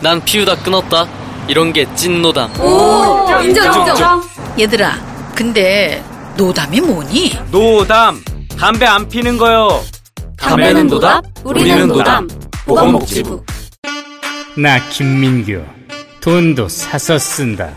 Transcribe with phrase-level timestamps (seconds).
[0.00, 1.06] 난 피우다 끊었다.
[1.48, 2.50] 이런 게 찐 노담.
[2.60, 4.22] 오, 인정, 인정.
[4.58, 4.94] 얘들아,
[5.34, 6.02] 근데
[6.36, 7.38] 노담이 뭐니?
[7.50, 8.22] 노담.
[8.58, 9.82] 담배 안 피는 거요.
[10.36, 12.28] 담배는 노답, 우리는 노담.
[12.66, 13.42] 보건복지부.
[14.56, 15.62] 나 김민규
[16.20, 17.70] 돈도 사서 쓴다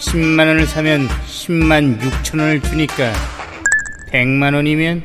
[0.00, 3.12] 10만 원을 사면 10만 6천 원을 주니까
[4.12, 5.04] 100만 원이면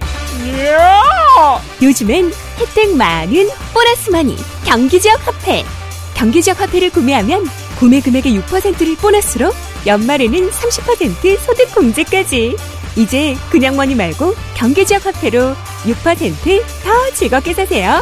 [1.81, 5.63] 요즘엔 혜택 많은 보너스 머니 경기지역 화폐
[6.19, 7.45] 경기지역 화폐를 구매하면
[7.77, 9.53] 구매 금액의 6%를 보너스로
[9.87, 12.57] 연말에는 30% 소득 공제까지
[12.97, 15.53] 이제 그냥 머니 말고 경기지역 화폐로
[15.83, 18.01] 6%더 즐겁게 사세요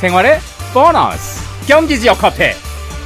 [0.00, 0.40] 생활의
[0.72, 2.54] 보너스 경기지역 화폐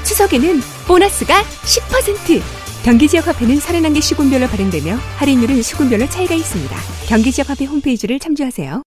[0.05, 2.41] 추석에는 보너스가 10%
[2.85, 6.75] 경기지역 화폐는 31개 시군별로 발행되며 할인율은 시군별로 차이가 있습니다.
[7.07, 8.83] 경기지역 화폐 홈페이지를 참조하세요.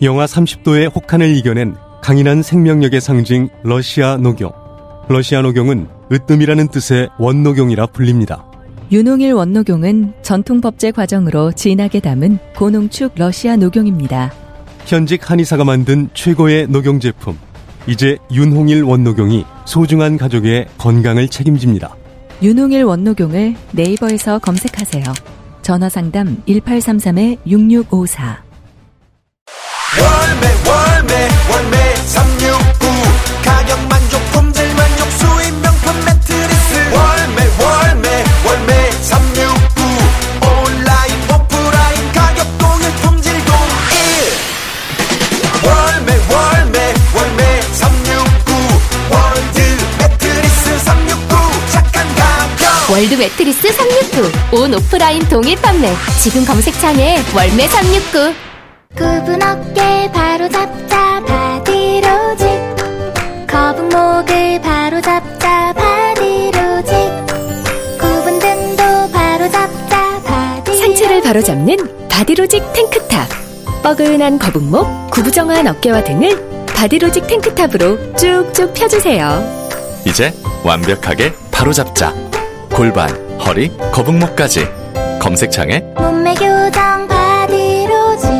[0.00, 4.61] 영하 30도의 혹한을 이겨낸 강인한 생명력의 상징 러시아 녹용.
[5.08, 8.44] 러시아 녹용은 으뜸이라는 뜻의 원녹용이라 불립니다.
[8.90, 14.32] 윤홍일 원녹용은 전통 법제 과정으로 진하게 담은 고농축 러시아 녹용입니다.
[14.84, 17.38] 현직 한의사가 만든 최고의 녹용 제품.
[17.86, 21.96] 이제 윤홍일 원녹용이 소중한 가족의 건강을 책임집니다.
[22.42, 25.04] 윤홍일 원녹용을 네이버에서 검색하세요.
[25.62, 28.36] 전화 상담 1833-6654.
[30.00, 32.51] 월매 월매 월매 369
[53.02, 54.60] 월드 매트리스 369.
[54.60, 55.92] 온 오프라인 동일 판매.
[56.22, 58.32] 지금 검색창에 월매 369.
[58.96, 62.46] 굽은 어깨 바로 잡자 바디로직
[63.48, 66.94] 거북목을 바로 잡자 바디로직
[67.98, 73.28] 굽은 등도 바로 잡자 바디 상체를 바로 잡는 바디로직 탱크탑.
[73.82, 79.42] 뻐근한 거북목, 구부정한 어깨와 등을 바디로직 탱크탑으로 쭉쭉 펴주세요.
[80.06, 80.32] 이제
[80.62, 82.31] 완벽하게 바로잡자.
[82.74, 84.66] 골반, 허리, 거북목까지.
[85.20, 88.30] 검색창에 몸매 교정 바디로직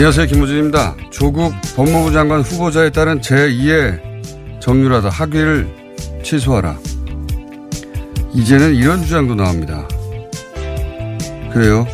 [0.00, 0.28] 안녕하세요.
[0.28, 0.96] 김무진입니다.
[1.10, 4.00] 조국 법무부 장관 후보자에 따른 제2의
[4.58, 5.68] 정유라다 학위를
[6.22, 6.78] 취소하라.
[8.32, 9.86] 이제는 이런 주장도 나옵니다.
[11.52, 11.86] 그래요.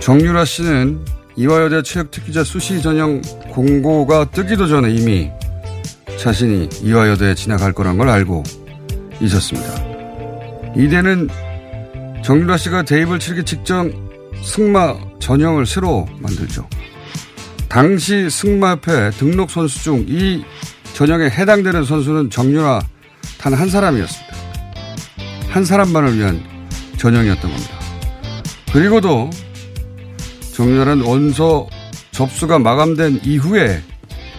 [0.00, 1.04] 정유라 씨는
[1.36, 3.22] 이화여대 체육특기자 수시 전형
[3.52, 5.30] 공고가 뜨기도 전에 이미
[6.18, 8.42] 자신이 이화여대에 진학할 거란 걸 알고
[9.20, 10.74] 있었습니다.
[10.76, 11.28] 이대는
[12.24, 14.10] 정유라 씨가 대입을 치르기 직전
[14.42, 16.68] 승마 전형을 새로 만들죠.
[17.68, 20.44] 당시 승마협회 등록 선수 중 이
[20.94, 22.80] 전형에 해당되는 선수는 정유라
[23.38, 24.36] 단 한 사람이었습니다.
[25.48, 26.42] 한 사람만을 위한
[26.98, 27.78] 전형이었던 겁니다.
[28.72, 29.30] 그리고도
[30.54, 31.66] 정유라는 원서
[32.10, 33.80] 접수가 마감된 이후에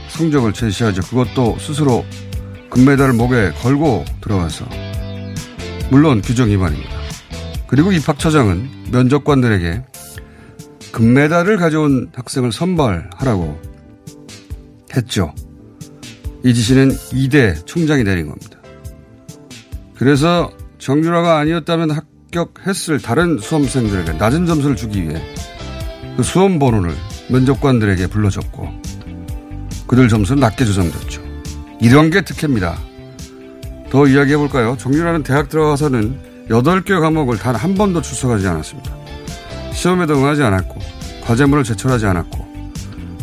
[0.09, 1.01] 성적을 제시하죠.
[1.01, 2.05] 그것도 스스로
[2.69, 4.65] 금메달을 목에 걸고 들어가서
[5.89, 6.91] 물론 규정 위반입니다.
[7.67, 9.83] 그리고 입학처장은 면접관들에게
[10.93, 13.59] 금메달을 가져온 학생을 선발하라고
[14.95, 15.33] 했죠.
[16.45, 18.59] 이 지시는 이대 총장이 내린 겁니다.
[19.95, 25.21] 그래서 정유라가 아니었다면 합격했을 다른 수험생들에게 낮은 점수를 주기 위해
[26.15, 26.93] 그 수험 번호를
[27.29, 28.69] 면접관들에게 불러줬고
[29.87, 31.23] 그들 점수는 낮게 조정됐죠.
[31.81, 32.77] 이런 게 특혜입니다.
[33.89, 34.75] 더 이야기해 볼까요?
[34.77, 39.02] 정유라는 대학 들어가서는 8개 과목을 단 한 번도 출석하지 않았습니다.
[39.83, 40.79] 시험에도 응하지 않았고
[41.25, 42.73] 과제물을 제출하지 않았고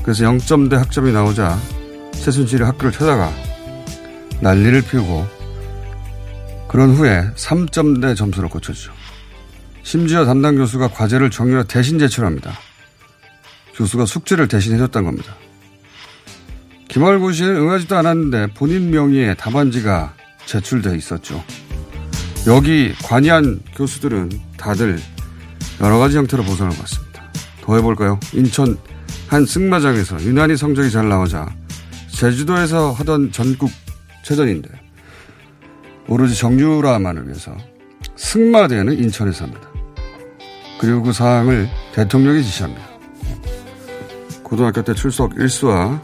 [0.02, 1.58] 그래서 0점대 학점이 나오자
[2.12, 3.32] 최순실이 학교를 찾아가
[4.42, 5.26] 난리를 피우고
[6.68, 8.92] 그런 후에 3점대 점수를 고쳤죠.
[9.82, 12.52] 심지어 담당 교수가 과제를 정유라 대신 제출합니다.
[13.74, 15.34] 교수가 숙제를 대신 해줬던 겁니다.
[17.32, 20.14] 씨는 응하지도 않았는데 본인 명의의 답안지가
[20.44, 21.42] 제출돼 있었죠.
[22.46, 25.00] 여기 관여한 교수들은 다들
[25.80, 27.22] 여러 가지 형태로 보상을 받습니다.
[27.62, 28.20] 더 해볼까요?
[28.32, 28.78] 인천
[29.28, 31.48] 한 승마장에서 유난히 성적이 잘 나오자
[32.08, 33.70] 제주도에서 하던 전국
[34.24, 34.68] 체전인데
[36.08, 37.56] 오로지 정유라만을 위해서
[38.16, 39.68] 승마대회는 인천에서 합니다.
[40.80, 42.82] 그리고 그 사항을 대통령이 지시합니다.
[44.42, 46.02] 고등학교 때 출석 일수와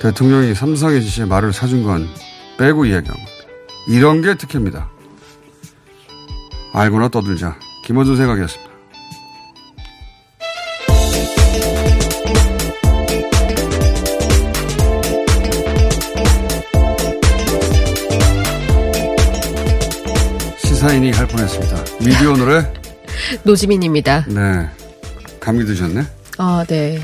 [0.00, 2.06] 대통령이 삼성의 지시에 말을 사준 건
[2.58, 3.32] 빼고 이야기한 겁니다.
[3.88, 4.90] 이런 게 특혜입니다.
[6.72, 7.56] 알고나 떠들자.
[7.84, 8.72] 김원준 생각이었습니다.
[20.58, 21.84] 시사인이 할 뻔했습니다.
[22.04, 22.72] 미디어 노래?
[23.42, 24.26] 노지민입니다.
[24.28, 24.68] 네.
[25.40, 26.02] 감기 드셨네?
[26.38, 27.00] 아, 네.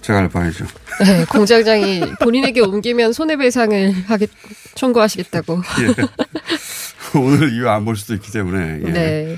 [0.00, 0.66] 제가 할 뻔했죠.
[1.04, 4.30] 네, 공장장이 본인에게 옮기면 손해배상을 하겠,
[4.74, 5.60] 청구하시겠다고.
[5.82, 7.18] 예.
[7.18, 8.80] 오늘 이거 안볼 수도 있기 때문에.
[8.86, 8.92] 예.
[8.92, 9.36] 네.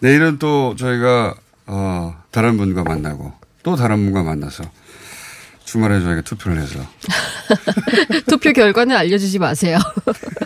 [0.00, 1.34] 내일은 또 저희가,
[1.66, 3.32] 어, 다른 분과 만나고
[3.62, 4.64] 또 다른 분과 만나서
[5.64, 6.78] 주말에 저희가 투표를 해서.
[8.28, 9.78] 투표 결과는 알려주지 마세요.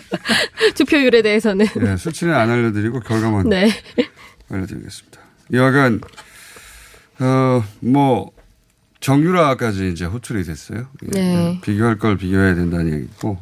[0.75, 1.67] 투표율에 대해서는.
[1.85, 3.69] 예, 수치는 안 알려드리고 결과만 네.
[4.49, 5.19] 알려드리겠습니다.
[5.51, 6.01] 여하간,
[7.19, 8.31] 어, 뭐,
[9.01, 10.87] 정유라까지 이제 호출이 됐어요.
[11.15, 11.61] 예, 네.
[11.63, 13.37] 비교할 걸 비교해야 된다는 얘기고,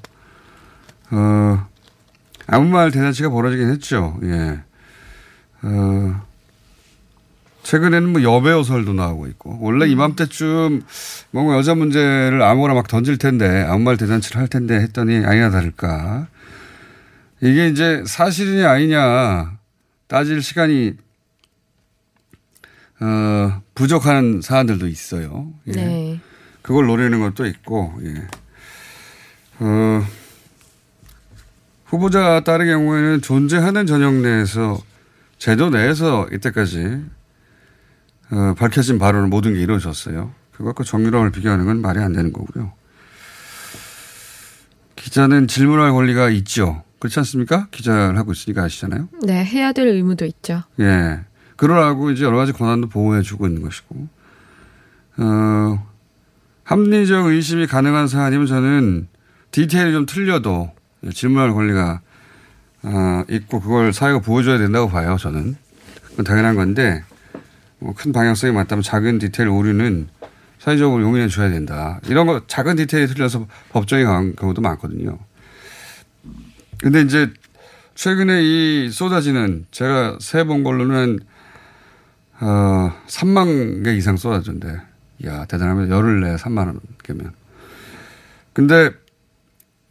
[1.11, 1.67] 어,
[2.47, 4.19] 아무 말 대잔치가 벌어지긴 했죠.
[4.23, 4.59] 예.
[5.67, 6.25] 어,
[7.63, 10.83] 최근에는 뭐 여배우설도 나오고 있고, 원래 이맘때쯤
[11.31, 16.27] 뭔가 여자 문제를 아무거나 막 던질 텐데, 아무 말 대잔치를 할 텐데 했더니 아니나 다를까.
[17.41, 19.57] 이게 이제 사실이냐 아니냐
[20.07, 20.93] 따질 시간이
[22.99, 25.51] 어, 부족한 사안들도 있어요.
[25.67, 25.71] 예.
[25.71, 26.19] 네.
[26.63, 28.27] 그걸 노리는 것도 있고, 예.
[29.59, 30.05] 어,
[31.85, 34.81] 후보자 따른 경우에는 존재하는 전형 내에서
[35.37, 37.05] 제도 내에서 이때까지
[38.31, 40.33] 어, 밝혀진 바로는 모든 게 이루어졌어요.
[40.51, 42.73] 그것과 정유라를 비교하는 건 말이 안 되는 거고요.
[44.95, 46.83] 기자는 질문할 권리가 있죠.
[46.99, 47.67] 그렇지 않습니까?
[47.71, 49.07] 기자를 하고 있으니까 아시잖아요.
[49.23, 50.63] 네, 해야 될 의무도 있죠.
[50.79, 51.21] 예.
[51.55, 54.07] 그러라고 이제 여러 가지 권한도 보호해주고 있는 것이고,
[55.17, 55.87] 어,
[56.63, 59.07] 합리적 의심이 가능한 사안이면 저는
[59.51, 60.71] 디테일이 좀 틀려도
[61.13, 62.01] 질문할 권리가
[62.83, 65.17] 어, 있고 그걸 사회가 보호줘야 된다고 봐요.
[65.19, 65.55] 저는
[66.09, 67.03] 그건 당연한 건데
[67.79, 70.07] 뭐 큰 방향성이 맞다면 작은 디테일 오류는
[70.59, 71.99] 사회적으로 용인해 줘야 된다.
[72.07, 75.17] 이런 거 작은 디테일이 틀려서 법정에 간 경우도 많거든요.
[76.79, 77.31] 근데 이제
[77.95, 81.19] 최근에 이 쏟아지는 제가 세 본 걸로는
[82.39, 84.79] 어, 3만 개 이상 쏟아졌는데,
[85.25, 87.31] 야 대단하면 열흘 내에 3만 원 개면.
[88.53, 88.91] 근데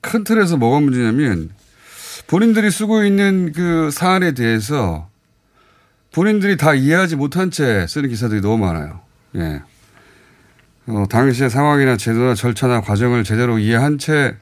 [0.00, 1.50] 큰 틀에서 뭐가 문제냐면
[2.26, 5.09] 본인들이 쓰고 있는 그 사안에 대해서
[6.12, 9.00] 본인들이 다 이해하지 못한 채 쓰는 기사들이 너무 많아요.
[9.37, 9.62] 예.
[10.87, 14.37] 어, 당시의 상황이나 제도나 절차나 과정을 제대로 이해한 채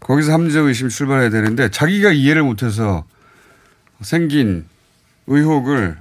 [0.00, 3.04] 거기서 합리적 의심이 출발해야 되는데 자기가 이해를 못해서
[4.00, 4.66] 생긴
[5.26, 5.96] 의혹을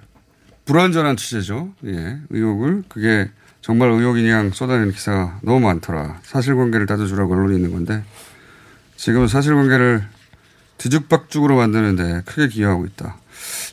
[0.66, 1.74] 불완전한 취재죠.
[1.86, 2.20] 예.
[2.30, 3.30] 의혹을 그게
[3.62, 6.20] 정말 의혹이냐 쏟아내는 기사가 너무 많더라.
[6.24, 8.04] 사실관계를 따져주라고 언론이 있는 건데
[8.96, 10.17] 지금은 사실관계를
[10.78, 13.18] 뒤죽박죽으로 만드는데 크게 기여하고 있다.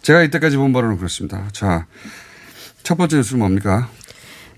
[0.02, 1.48] 제가 이때까지 본 바로는 그렇습니다.
[1.52, 1.86] 자,
[2.82, 3.88] 첫 번째 뉴스는 뭡니까?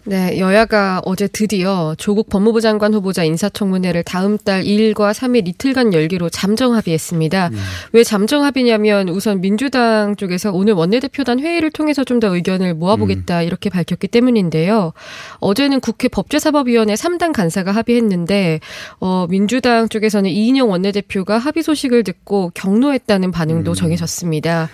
[0.06, 6.28] 네, 여야가 어제 드디어 조국 법무부 장관 후보자 인사청문회를 다음 달 2일과 3일 이틀간 열기로
[6.28, 7.48] 잠정 합의했습니다.
[7.52, 7.58] 음.
[7.92, 13.68] 왜 잠정 합의냐면 우선 민주당 쪽에서 오늘 원내대표단 회의를 통해서 좀 더 의견을 모아보겠다 이렇게
[13.68, 14.94] 밝혔기 때문인데요.
[15.40, 18.60] 어제는 국회 법제사법위원회 3당 간사가 합의했는데
[19.00, 24.70] 어, 민주당 쪽에서는 이인영 원내대표가 합의 소식을 듣고 경로했다는 반응도 정해졌습니다.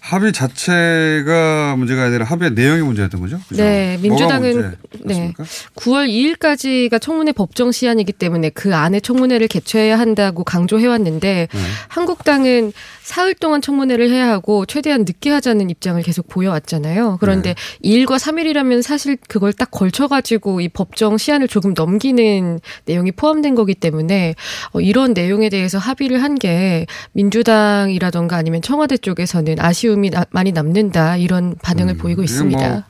[0.00, 3.40] 합의 자체가 문제가 아니라 합의 내용이 문제였던 거죠?
[3.46, 3.62] 그죠?
[3.62, 5.14] 네, 민주당은 문제?
[5.20, 5.32] 네.
[5.76, 11.58] 9월 2일까지가 청문회 법정 시한이기 때문에 그 안에 청문회를 개최해야 한다고 강조해 왔는데 네.
[11.88, 17.18] 한국당은 사흘 동안 청문회를 해야 하고 최대한 늦게 하자는 입장을 계속 보여왔잖아요.
[17.20, 17.88] 그런데 네.
[18.04, 24.34] 2일과 3일이라면 사실 그걸 딱 걸쳐가지고 이 법정 시한을 조금 넘기는 내용이 포함된 거기 때문에
[24.72, 31.16] 어, 이런 내용에 대해서 합의를 한 게 민주당이라던가 아니면 청와대 쪽에서는 아쉬움이 나- 많이 남는다
[31.16, 32.68] 이런 반응을 보이고 이게 있습니다.
[32.68, 32.82] 뭐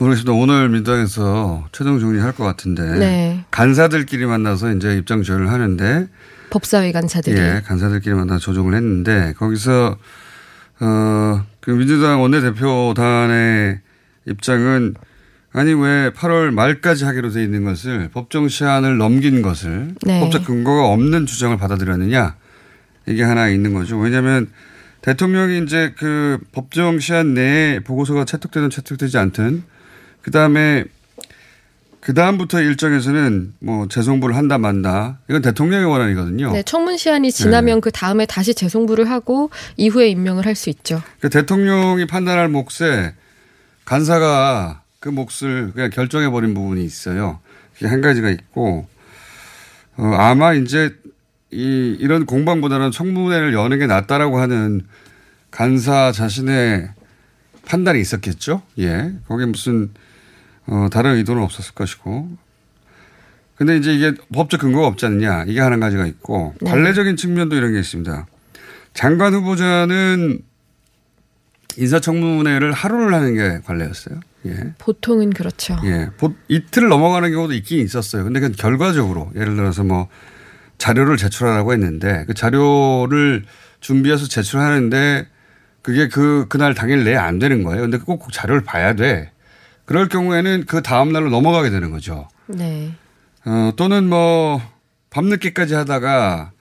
[0.00, 0.32] 모르겠습니다.
[0.32, 3.44] 오늘 민주당에서 최종 정리할 것 같은데 네.
[3.50, 6.08] 간사들끼리 만나서 이제 입장 조율을 하는데
[6.48, 9.98] 법사위 간사들이 예, 간사들끼리 만나 조정을 했는데 거기서
[10.80, 13.80] 어그 민주당 원내대표단의
[14.26, 14.94] 입장은
[15.52, 20.20] 아니 왜 8월 말까지 하기로 돼 있는 것을 법정 시한을 넘긴 것을 네.
[20.20, 22.36] 법적 근거가 없는 주장을 받아들였느냐
[23.06, 23.98] 이게 하나 있는 거죠.
[23.98, 24.48] 왜냐하면
[25.02, 29.64] 대통령이 이제 그 법정 시한 내에 보고서가 채택되든 채택되지 않든
[30.22, 30.84] 그 다음에
[32.00, 36.52] 그 다음부터 일정에서는 뭐 재송부를 한다 만다 이건 대통령의 원안이거든요.
[36.52, 41.02] 네, 청문 시한이 지나면 그 다음에 다시 재송부를 하고 이후에 임명을 할 수 있죠.
[41.20, 43.14] 그 대통령이 판단할 몫에
[43.84, 47.40] 간사가 그 몫을 그냥 결정해 버린 부분이 있어요.
[47.74, 48.86] 그게 한 가지가 있고
[49.96, 50.94] 어, 아마 이제
[51.50, 54.82] 이 이런 공방보다는 청문회를 여는 게 낫다라고 하는
[55.50, 56.88] 간사 자신의
[57.66, 58.62] 판단이 있었겠죠.
[58.78, 59.90] 예, 거기에 무슨
[60.66, 62.30] 어, 다른 의도는 없었을 것이고.
[63.56, 65.44] 근데 이제 이게 법적 근거가 없지 않느냐.
[65.46, 66.70] 이게 하나 가지가 있고 네.
[66.70, 68.26] 관례적인 측면도 이런 게 있습니다.
[68.94, 70.40] 장관 후보자는
[71.76, 74.20] 인사청문회를 하루를 하는 게 관례였어요.
[74.46, 74.72] 예.
[74.78, 75.76] 보통은 그렇죠.
[75.84, 76.08] 예.
[76.16, 78.24] 보- 이틀을 넘어가는 경우도 있긴 있었어요.
[78.24, 80.08] 근데 그건 결과적으로 예를 들어서 뭐
[80.78, 83.44] 자료를 제출하라고 했는데 그 자료를
[83.80, 85.26] 준비해서 제출하는데
[85.82, 87.82] 그게 그, 그날 당일 내에 안 되는 거예요.
[87.82, 89.30] 근데 꼭그 자료를 봐야 돼.
[89.90, 92.28] 그럴 경우에는 그 다음날로 넘어가게 되는 거죠.
[92.46, 92.94] 네.
[93.44, 94.62] 어, 또는 뭐
[95.10, 96.52] 밤늦게까지 하다가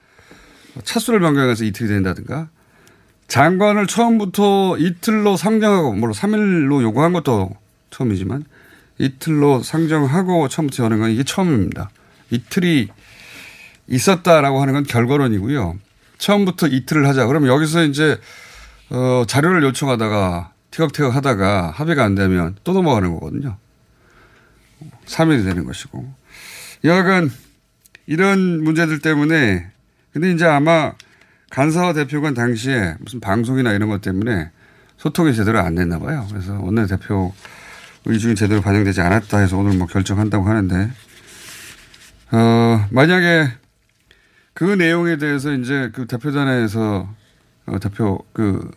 [0.84, 2.50] 차수를 변경해서 이틀이 된다든가
[3.28, 7.56] 장관을 처음부터 이틀로 상정하고 물론 3일로 요구한 것도
[7.92, 8.46] 처음이지만
[8.98, 11.92] 이틀로 상정하고 처음부터 여는 건 이게 처음입니다.
[12.32, 12.88] 이틀이
[13.90, 15.78] 있었다라고 하는 건 결과론이고요.
[16.18, 17.28] 처음부터 이틀을 하자.
[17.28, 18.18] 그러면 여기서 이제
[18.90, 23.58] 어, 자료를 요청하다가 티격태격 하다가 합의가 안 되면 또 넘어가는 거거든요.
[25.06, 26.14] 3일이 되는 것이고.
[26.84, 27.32] 여하간
[28.06, 29.70] 이런 문제들 때문에
[30.14, 30.94] 근데 이제 아마
[31.50, 34.52] 간사와 대표관 당시에 무슨 방송이나 이런 것 때문에
[34.98, 36.28] 소통이 제대로 안 됐나 봐요.
[36.30, 37.34] 그래서 원내대표
[38.06, 40.92] 의중이 제대로 반영되지 않았다 해서 오늘 뭐 결정한다고 하는데
[42.32, 43.52] 어, 만약에
[44.54, 47.10] 그 내용에 대해서 이제 그 대표단에서
[47.66, 48.70] 어, 대표 그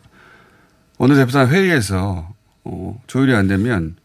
[1.03, 2.33] 어느 대표단 회의에서
[2.63, 3.97] 어, 조율이 안 되면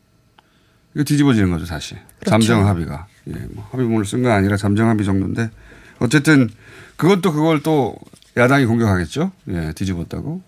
[0.95, 2.29] 이거 뒤집어지는 거죠 다시 그렇죠.
[2.31, 5.51] 잠정 합의가 예, 뭐 합의문을 쓴 건 아니라 잠정 합의 정도인데
[5.99, 6.49] 어쨌든
[6.95, 7.95] 그것도 그걸 또
[8.35, 10.41] 야당이 공격하겠죠 예, 뒤집었다고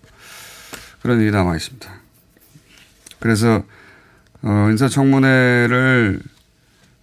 [1.02, 1.88] 그런 일이 남아 있습니다.
[3.20, 3.62] 그래서
[4.42, 6.20] 어, 인사청문회를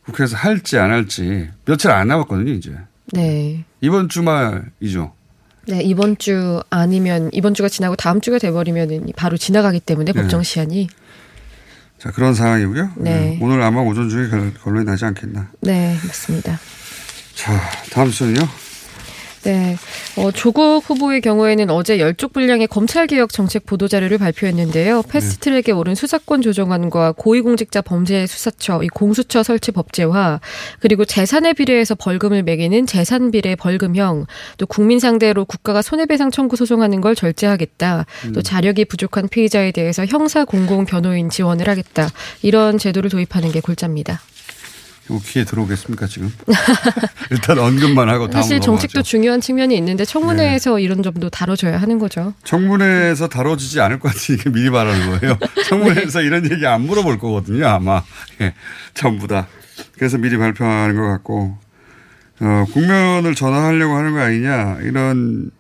[0.04, 2.78] 국회에서 할지 안 할지 며칠 안 남았거든요 이제
[3.14, 3.64] 네.
[3.80, 5.14] 이번 주말이죠.
[5.68, 10.22] 네, 이번 주 아니면 이번 주가 지나고 다음 주가 돼버리면 바로 지나가기 때문에 네.
[10.22, 10.88] 법정 시한이.
[12.00, 12.92] 자 그런 상황이고요.
[12.98, 13.34] 네.
[13.34, 15.50] 예, 오늘 아마 오전 중에 결- 결론이 나지 않겠나.
[15.62, 16.60] 네, 맞습니다.
[17.36, 17.60] 자
[17.92, 18.40] 다음 순요.
[19.48, 19.78] 네.
[20.18, 25.04] 어, 조국 후보의 경우에는 어제 열쪽 분량의 검찰개혁 정책 보도자료를 발표했는데요.
[25.04, 30.42] 패스트트랙에 오른 수사권 조정안과 고위공직자 범죄수사처, 이 공수처 설치 법제화,
[30.82, 34.26] 그리고 재산에 비례해서 벌금을 매기는 재산 비례 벌금형,
[34.58, 38.06] 또 국민 상대로 국가가 손해배상 청구 소송하는 걸 절제하겠다.
[38.34, 38.44] 또 음.
[38.44, 42.10] 자력이 부족한 피의자에 대해서 형사 공공 변호인 지원을 하겠다.
[42.42, 44.20] 이런 제도를 도입하는 게 골자입니다.
[45.26, 46.32] 귀에 들어오겠습니까 지금?
[47.32, 48.60] 일단 언급만 하고 다음 사실 넘어가죠.
[48.60, 48.66] 네.
[48.66, 52.34] 정책도 중요한 측면이 있는데 청문회에서 이런 점도 다뤄줘야 하는 거죠.
[52.44, 55.38] 청문회에서 다뤄지지 않을 것 같으니까 미리 말하는 거예요.
[55.70, 58.04] 청문회에서 이런 얘기 안 물어볼 거거든요, 아마.
[58.42, 58.54] 예,
[58.94, 59.48] 전부 다.
[59.98, 61.58] 그래서 미리 발표하는 것 같고,
[62.42, 65.52] 어, 국면을 전환하려고 하는 거 아니냐, 이런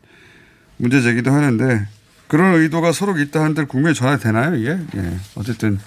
[0.77, 1.88] 문제 제기도 하는데,
[2.27, 4.77] 그런 의도가 서로 있다 한들 국면이 전환되나요, 이게?
[4.98, 5.80] 예, 어쨌든.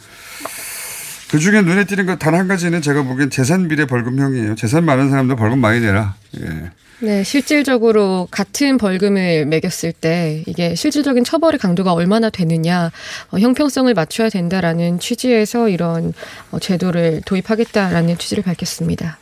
[1.31, 4.57] 그 중에 눈에 띄는 것단한 가지는 제가 보기엔 재산 비례 벌금형이에요.
[4.57, 6.17] 재산 많은 사람들 벌금 많이 내라.
[6.41, 6.71] 예.
[7.03, 12.91] 네, 실질적으로 같은 벌금을 매겼을 때 이게 실질적인 처벌의 강도가 얼마나 되느냐,
[13.31, 16.13] 어, 형평성을 맞춰야 된다라는 취지에서 이런
[16.51, 19.19] 어, 제도를 도입하겠다라는 취지를 밝혔습니다.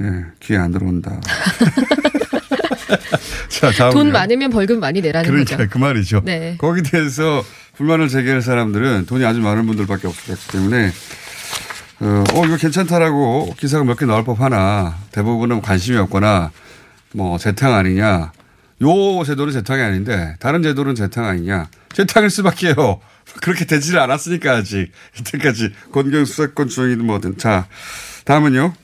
[0.00, 1.20] 예, 귀에 안 들어온다.
[3.48, 3.90] 자.
[3.90, 5.70] 돈 많으면 벌금 많이 내라는 그러니까 거죠.
[5.70, 6.22] 그 말이죠.
[6.24, 6.56] 네.
[6.58, 7.42] 거기에 대해서
[7.76, 10.90] 불만을 제기할 사람들은 돈이 아주 많은 분들밖에 없기 때문에
[12.00, 16.50] 어, 어, 이거 괜찮다라고 기사가 몇 개 나올 법 하나 대부분은 관심이 없거나
[17.12, 18.32] 뭐 재탕 아니냐.
[18.82, 21.68] 요 제도는 재탕이 아닌데 다른 제도는 재탕 아니냐.
[21.92, 23.00] 재탕일 수밖에요.
[23.40, 27.38] 그렇게 되지를 않았으니까 아직 이때까지 권경 수사권 주행이든 뭐든.
[27.38, 27.66] 자,
[28.24, 28.74] 다음은요.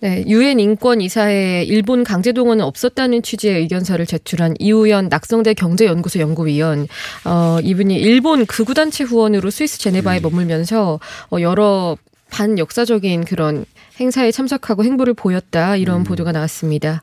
[0.00, 6.86] 네, 유엔 인권 이사회에 일본 강제 동원은 없었다는 취지의 의견서를 제출한 이우연 낙성대 경제연구소 연구위원.
[7.24, 11.00] 어, 이분이 일본 극우 단체 후원으로 스위스 제네바에 머물면서
[11.32, 11.96] 어, 여러
[12.30, 13.64] 반 역사적인 그런
[13.98, 17.02] 행사에 참석하고 행보를 보였다 이런 보도가 나왔습니다.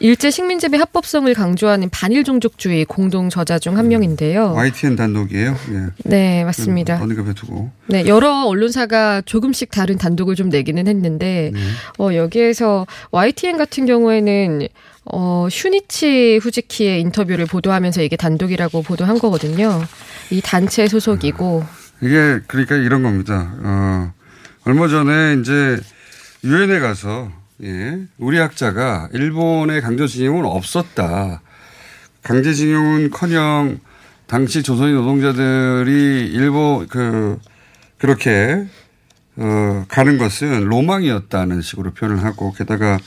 [0.00, 4.52] 일제 식민지배 합법성을 강조하는 반일 종족주의 공동 저자 중 한 명인데요.
[4.52, 5.56] YTN 단독이에요.
[5.72, 5.86] 예.
[6.04, 7.00] 네, 맞습니다.
[7.02, 7.70] 어느 가 두고.
[7.86, 11.52] 네, 여러 언론사가 조금씩 다른 단독을 좀 내기는 했는데,
[11.98, 14.68] 어, 여기에서 YTN 같은 경우에는,
[15.06, 19.82] 어, 슈니치 후지키의 인터뷰를 보도하면서 이게 단독이라고 보도한 거거든요.
[20.30, 21.64] 이 단체 소속이고.
[22.00, 23.54] 이게 그러니까 이런 겁니다.
[23.62, 24.12] 어,
[24.64, 25.78] 얼마 전에 이제
[26.44, 27.30] 유엔에 가서
[27.62, 31.40] 예, 우리 학자가 일본의 강제징용은 없었다.
[32.24, 33.78] 강제징용은 커녕
[34.26, 37.38] 당시 조선인 노동자들이 일본 그
[37.98, 38.66] 그렇게
[39.36, 42.98] 어, 가는 것은 로망이었다는 식으로 표현을 하고 게다가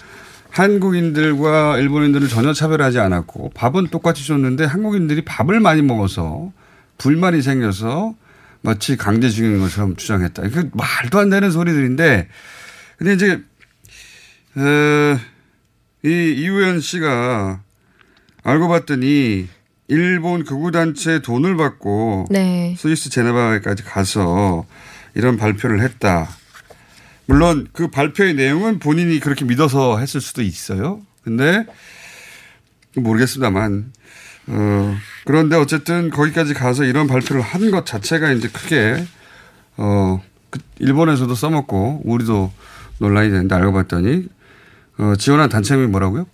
[0.50, 6.54] 한국인들과 일본인들은 전혀 차별하지 않았고 밥은 똑같이 줬는데 한국인들이 밥을 많이 먹어서
[6.98, 8.16] 불만이 생겨서
[8.62, 10.44] 마치 강제징용인 것처럼 주장했다.
[10.50, 12.30] 그 말도 안 되는 소리들인데
[12.98, 13.44] 근데 이제
[14.56, 15.18] 에,
[16.04, 17.62] 이 이우현 씨가
[18.44, 19.48] 알고 봤더니
[19.90, 22.76] 일본 극우단체 돈을 받고 네.
[22.78, 24.66] 스위스 제네바까지 가서
[25.16, 26.30] 이런 발표를 했다.
[27.26, 31.02] 물론 그 발표의 내용은 본인이 그렇게 믿어서 했을 수도 있어요.
[31.24, 31.66] 근데
[32.96, 33.92] 모르겠습니다만
[34.48, 39.06] 어, 그런데 어쨌든 거기까지 가서 이런 발표를 한 것 자체가 이제 크게
[39.76, 42.52] 어, 그 일본에서도 써먹고 우리도
[43.00, 44.28] 논란이 되는데 알고 봤더니
[45.00, 46.26] 어, 지원한 단체 이름이 뭐라고요?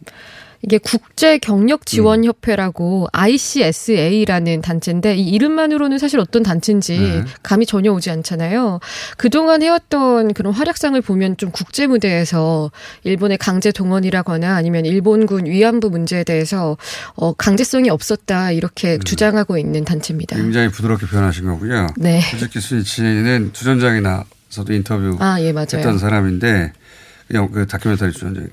[0.66, 7.26] 이게 국제 경력 지원 협회라고 ICSA라는 단체인데 이 이름만으로는 사실 어떤 단체인지 네.
[7.44, 8.80] 감이 전혀 오지 않잖아요.
[9.18, 12.72] 그동안 해왔던 그런 활약상을 보면 좀 국제 무대에서
[13.04, 16.78] 일본의 강제 동원이라거나 아니면 일본군 위안부 문제에 대해서
[17.16, 20.38] 어 강제성이 없었다 이렇게 주장하고 있는 단체입니다.
[20.38, 21.88] 굉장히 부드럽게 표현하신 거고요.
[21.98, 22.22] 네.
[22.22, 25.68] 수직기 수이치는 주전장에 나서도 인터뷰 아, 예, 맞아요.
[25.74, 26.72] 했던 사람인데
[27.34, 28.48] 그냥 그 다큐멘터리 주전장.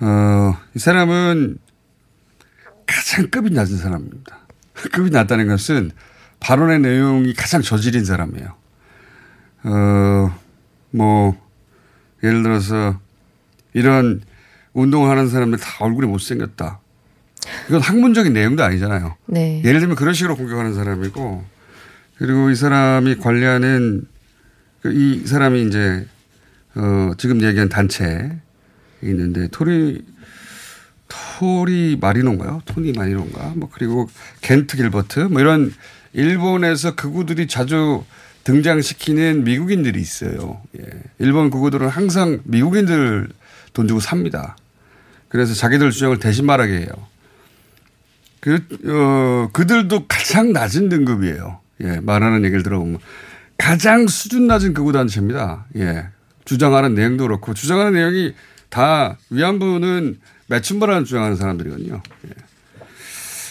[0.00, 1.56] 어, 이 사람은
[2.84, 4.38] 가장 급이 낮은 사람입니다.
[4.90, 5.92] 급이 낮다는 것은
[6.40, 8.56] 발언의 내용이 가장 저질인 사람이에요.
[9.62, 10.38] 어,
[10.90, 11.40] 뭐,
[12.24, 12.98] 예를 들어서
[13.72, 14.20] 이런
[14.72, 16.80] 운동을 하는 사람들 다 얼굴이 못생겼다.
[17.68, 19.16] 이건 학문적인 내용도 아니잖아요.
[19.26, 19.62] 네.
[19.64, 21.44] 예를 들면 그런 식으로 공격하는 사람이고
[22.16, 24.08] 그리고 이 사람이 관리하는
[24.82, 26.08] 그이 사람이 이제
[26.74, 28.38] 어 지금 얘기한 단체
[29.02, 30.04] 있는데 토리
[31.08, 32.62] 토리 마리노인가요?
[32.64, 33.54] 토니 마리노인가?
[33.56, 34.08] 뭐 그리고
[34.40, 35.72] 겐트 길버트 뭐 이런
[36.12, 38.04] 일본에서 극우들이 자주
[38.44, 40.60] 등장시키는 미국인들이 있어요.
[40.78, 40.84] 예.
[41.18, 43.28] 일본 극우들은 항상 미국인들
[43.72, 44.56] 돈 주고 삽니다.
[45.28, 46.88] 그래서 자기들 주장을 대신 말하게 해요.
[48.40, 48.54] 그,
[48.86, 51.60] 어, 그들도 가장 낮은 등급이에요.
[51.82, 52.98] 예, 말하는 얘기를 들어보면.
[53.58, 55.66] 가장 수준 낮은 극우단체입니다.
[55.76, 56.08] 예.
[56.50, 58.34] 주장하는 내용도 그렇고, 주장하는 내용이
[58.70, 62.02] 다 위안부는 매춘바라는 주장하는 사람들이거든요.
[62.26, 62.30] 예.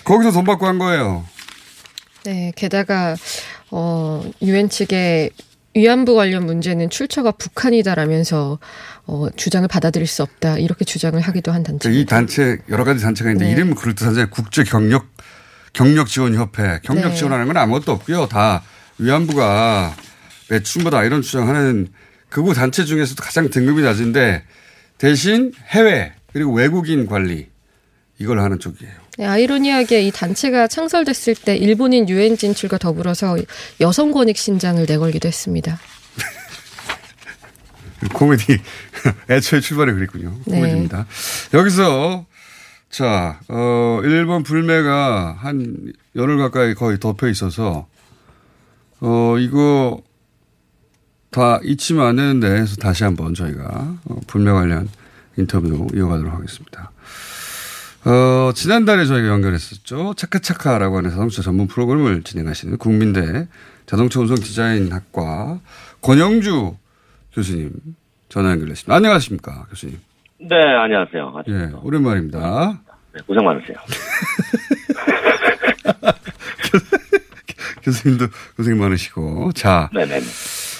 [0.03, 1.25] 거기서 돈 받고 한 거예요.
[2.25, 3.15] 네, 게다가
[3.71, 5.29] 어 유엔 측의
[5.75, 8.59] 위안부 관련 문제는 출처가 북한이다라면서
[9.05, 11.89] 어 주장을 받아들일 수 없다 이렇게 주장을 하기도 한 단체.
[11.93, 13.51] 이 단체 여러 가지 단체가 있는데 네.
[13.53, 14.29] 이름은 그럴듯하잖아요.
[14.29, 15.07] 국제 경력
[15.71, 16.81] 경력 지원 협회.
[16.83, 17.15] 경력 네.
[17.15, 18.27] 지원하는 건 아무것도 없고요.
[18.27, 18.61] 다
[18.97, 19.95] 위안부가
[20.49, 21.87] 매춘보다 이런 주장하는
[22.29, 24.43] 극우 단체 중에서도 가장 등급이 낮은데
[24.97, 27.49] 대신 해외 그리고 외국인 관리
[28.19, 28.93] 이걸 하는 쪽이에요.
[29.17, 33.37] 네, 아이러니하게 이 단체가 창설됐을 때 일본인 유엔 진출과 더불어서
[33.81, 35.79] 여성 권익 신장을 내걸기도 했습니다.
[38.13, 38.59] 코미디
[39.29, 40.37] 애초에 출발이 그랬군요.
[40.45, 40.59] 네.
[40.59, 41.05] 코미디입니다.
[41.53, 42.25] 여기서
[42.89, 47.87] 자, 어, 일본 불매가 한 열흘 가까이 거의 덮여 있어서
[48.99, 50.01] 어, 이거
[51.31, 54.89] 다안 되는데 해서 다시 한번 저희가 어, 불매 관련
[55.37, 56.91] 인터뷰 이어가도록 하겠습니다.
[58.05, 60.13] 어, 지난달에 저희가 연결했었죠.
[60.15, 63.47] 차카차카라고 하는 자동차 전문 프로그램을 진행하시는 국민대
[63.85, 65.59] 자동차 운송 디자인학과
[66.01, 66.75] 권영주
[67.33, 67.71] 교수님
[68.29, 68.95] 전화 연결했습니다.
[68.95, 69.99] 안녕하십니까, 교수님.
[70.39, 71.43] 네, 안녕하세요.
[71.49, 72.79] 예, 오랜만입니다.
[73.13, 73.75] 네, 고생 많으세요.
[77.83, 79.51] 교수님도 고생 많으시고.
[79.53, 80.21] 자, 네네.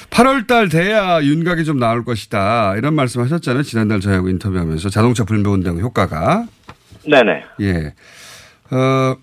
[0.09, 2.75] 8월 달 돼야 윤곽이 좀 나올 것이다.
[2.77, 3.63] 이런 말씀 하셨잖아요.
[3.63, 6.45] 지난달 저희하고 인터뷰하면서 자동차 불매 운동 효과가.
[7.09, 7.43] 네네.
[7.61, 7.93] 예.
[8.75, 9.15] 어,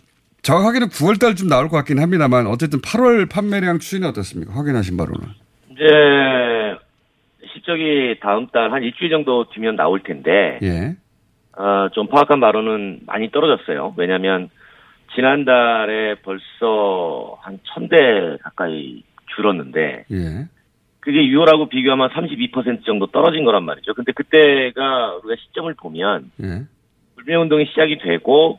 [0.42, 4.54] 정확하게는 9월 달쯤 나올 것 같긴 합니다만 어쨌든 8월 판매량 추이는 어떻습니까?
[4.54, 5.26] 확인하신 바로는.
[5.72, 5.84] 이제
[7.52, 10.96] 실적이 다음 달 한 일주일 정도 뒤면 나올 텐데 예.
[11.58, 13.94] 어, 좀 파악한 바로는 많이 떨어졌어요.
[13.96, 14.48] 왜냐하면
[15.14, 17.96] 지난달에 벌써 한 천 대
[18.42, 19.02] 가까이
[19.34, 20.46] 줄었는데 예.
[21.06, 23.94] 그게 6월하고 비교하면 32% 정도 떨어진 거란 말이죠.
[23.94, 26.64] 근데 그때가 우리가 시점을 보면 예.
[27.14, 28.58] 불매운동이 시작이 되고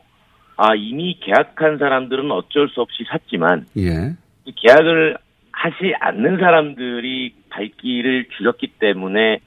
[0.56, 4.14] 아 이미 계약한 사람들은 어쩔 수 없이 샀지만 예.
[4.46, 5.18] 이 계약을
[5.52, 9.40] 하지 않는 사람들이 발길을 줄였기 때문에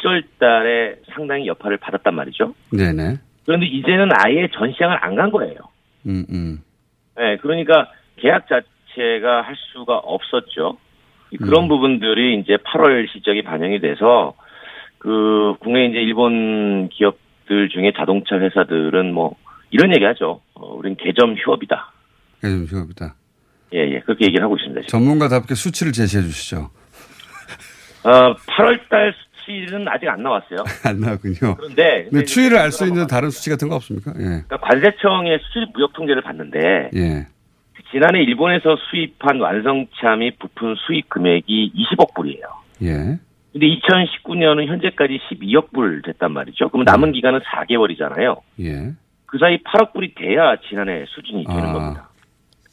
[0.00, 2.54] 7월 달에 상당히 여파를 받았단 말이죠.
[2.70, 3.16] 네네.
[3.44, 5.56] 그런데 이제는 아예 전 시장을 안 간 거예요.
[6.06, 6.62] 음, 음.
[7.16, 10.78] 네, 그러니까 계약 자체가 할 수가 없었죠.
[11.38, 14.34] 그런 부분들이 이제 8월 실적이 반영이 돼서
[14.98, 19.36] 그 국내 이제 일본 기업들 중에 자동차 회사들은 뭐
[19.70, 20.40] 이런 얘기하죠.
[20.54, 21.92] 어, 우린 개점 휴업이다.
[22.40, 23.14] 개점 휴업이다.
[23.74, 24.82] 예, 예, 그렇게 얘기를 하고 있습니다.
[24.82, 24.88] 지금.
[24.88, 26.70] 전문가답게 수치를 제시해 주시죠.
[28.04, 30.58] 어, 8월 달 수치는 아직 안 나왔어요.
[30.84, 31.56] 안 나왔군요.
[31.56, 34.12] 그런데 추이를 알 수 있는 다른 수치 같은 거 없습니까?
[34.18, 34.22] 예.
[34.46, 37.26] 그러니까 관세청의 수출 무역 통계를 봤는데 예.
[37.90, 42.46] 지난해 일본에서 수입한 완성차 및 부품 수입 금액이 20억 불이에요.
[42.82, 43.18] 예.
[43.52, 46.70] 근데 2019년은 현재까지 12억 불 됐단 말이죠.
[46.70, 48.40] 그럼 남은 기간은 4개월이잖아요.
[48.60, 48.92] 예.
[49.26, 51.72] 그 사이 8억 불이 돼야 지난해 수준이 되는 아.
[51.72, 52.08] 겁니다.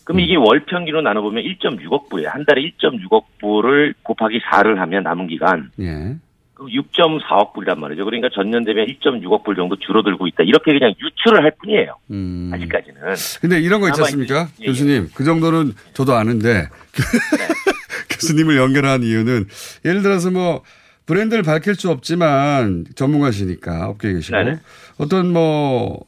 [0.04, 2.30] 그럼 이게 월 평균으로 나눠보면 1.6억 불이에요.
[2.32, 6.16] 한 달에 1.6억 불을 곱하기 4를 하면 남은 기간 예.
[6.62, 8.06] 그럼 6.4억 불이란 말이죠.
[8.06, 10.44] 그러니까 전년 대비 1.6억 불 정도 줄어들고 있다.
[10.44, 11.96] 이렇게 그냥 유출을 할 뿐이에요.
[12.12, 12.52] 음.
[12.54, 13.02] 아직까지는.
[13.42, 14.48] 근데 이런 거 있지 않습니까?
[14.54, 15.10] 이제- 예, 교수님.
[15.16, 16.68] 그 정도는 저도 아는데.
[18.12, 19.46] 교수님을 연결한 이유는
[19.86, 20.62] 예를 들어서 뭐
[21.08, 24.60] 브랜드를 밝힐 수 없지만 전문가시니까 업계에 계시고 네네.
[24.98, 26.06] 어떤 뭐,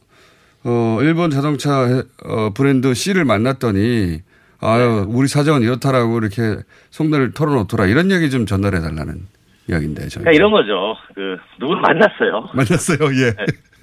[0.63, 4.21] 어, 일본 자동차 해- 어, 브랜드 C를 만났더니
[4.59, 6.57] 아유, 우리 사정은 이렇다라고 이렇게
[6.91, 7.87] 속내를 털어놓더라.
[7.87, 9.25] 이런 얘기 좀 전달해 달라는
[9.67, 10.23] 이야기인데, 저희.
[10.23, 10.95] 그러니까 이런 거죠.
[11.13, 12.49] 그 누구를 만났어요.
[12.54, 13.32] 만났어요, 예.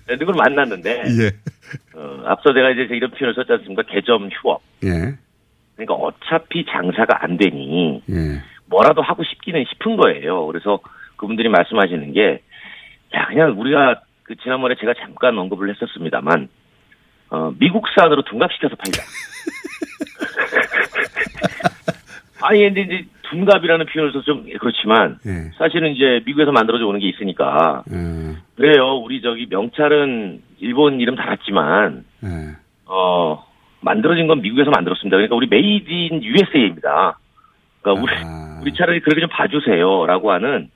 [0.07, 1.31] 네, 누구를 만났는데 예.
[1.97, 3.83] 어, 앞서 내가 이제 이런 표현을 썼지 않습니까?
[3.85, 4.61] 개점 휴업.
[4.85, 5.14] 예.
[5.77, 8.43] 그러니까 어차피 장사가 안 되니 예.
[8.66, 10.47] 뭐라도 하고 싶기는 싶은 거예요.
[10.47, 10.81] 그래서
[11.16, 12.43] 그분들이 말씀하시는 게,
[13.14, 16.49] 야, 그냥 우리가 그 지난번에 제가 잠깐 언급을 했었습니다만,
[17.31, 19.03] 어, 미국산으로 둔갑시켜서 팔자.
[22.43, 25.51] 아니, 근데 이제 둔갑이라는 표현을 써서 좀 그렇지만, 예.
[25.57, 28.37] 사실은 이제 미국에서 만들어져 오는 게 있으니까, 예.
[28.57, 28.97] 그래요.
[28.97, 32.29] 우리 저기 명찰은 일본 이름 달았지만, 예.
[32.87, 33.45] 어,
[33.81, 35.16] 만들어진 건 미국에서 만들었습니다.
[35.16, 37.19] 그러니까 우리 made in USA입니다.
[37.81, 38.12] 그러니까 우리,
[38.62, 40.71] 우리 차라리 그렇게 좀 봐주세요라고 하는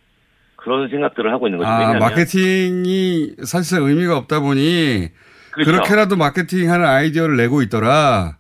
[0.56, 1.68] 그런 생각들을 하고 있는 거죠.
[1.68, 5.08] 아, 왜냐하면 마케팅이 사실상 의미가 없다 보니
[5.50, 5.70] 그렇죠.
[5.70, 8.38] 그렇게라도 마케팅하는 아이디어를 내고 있더라.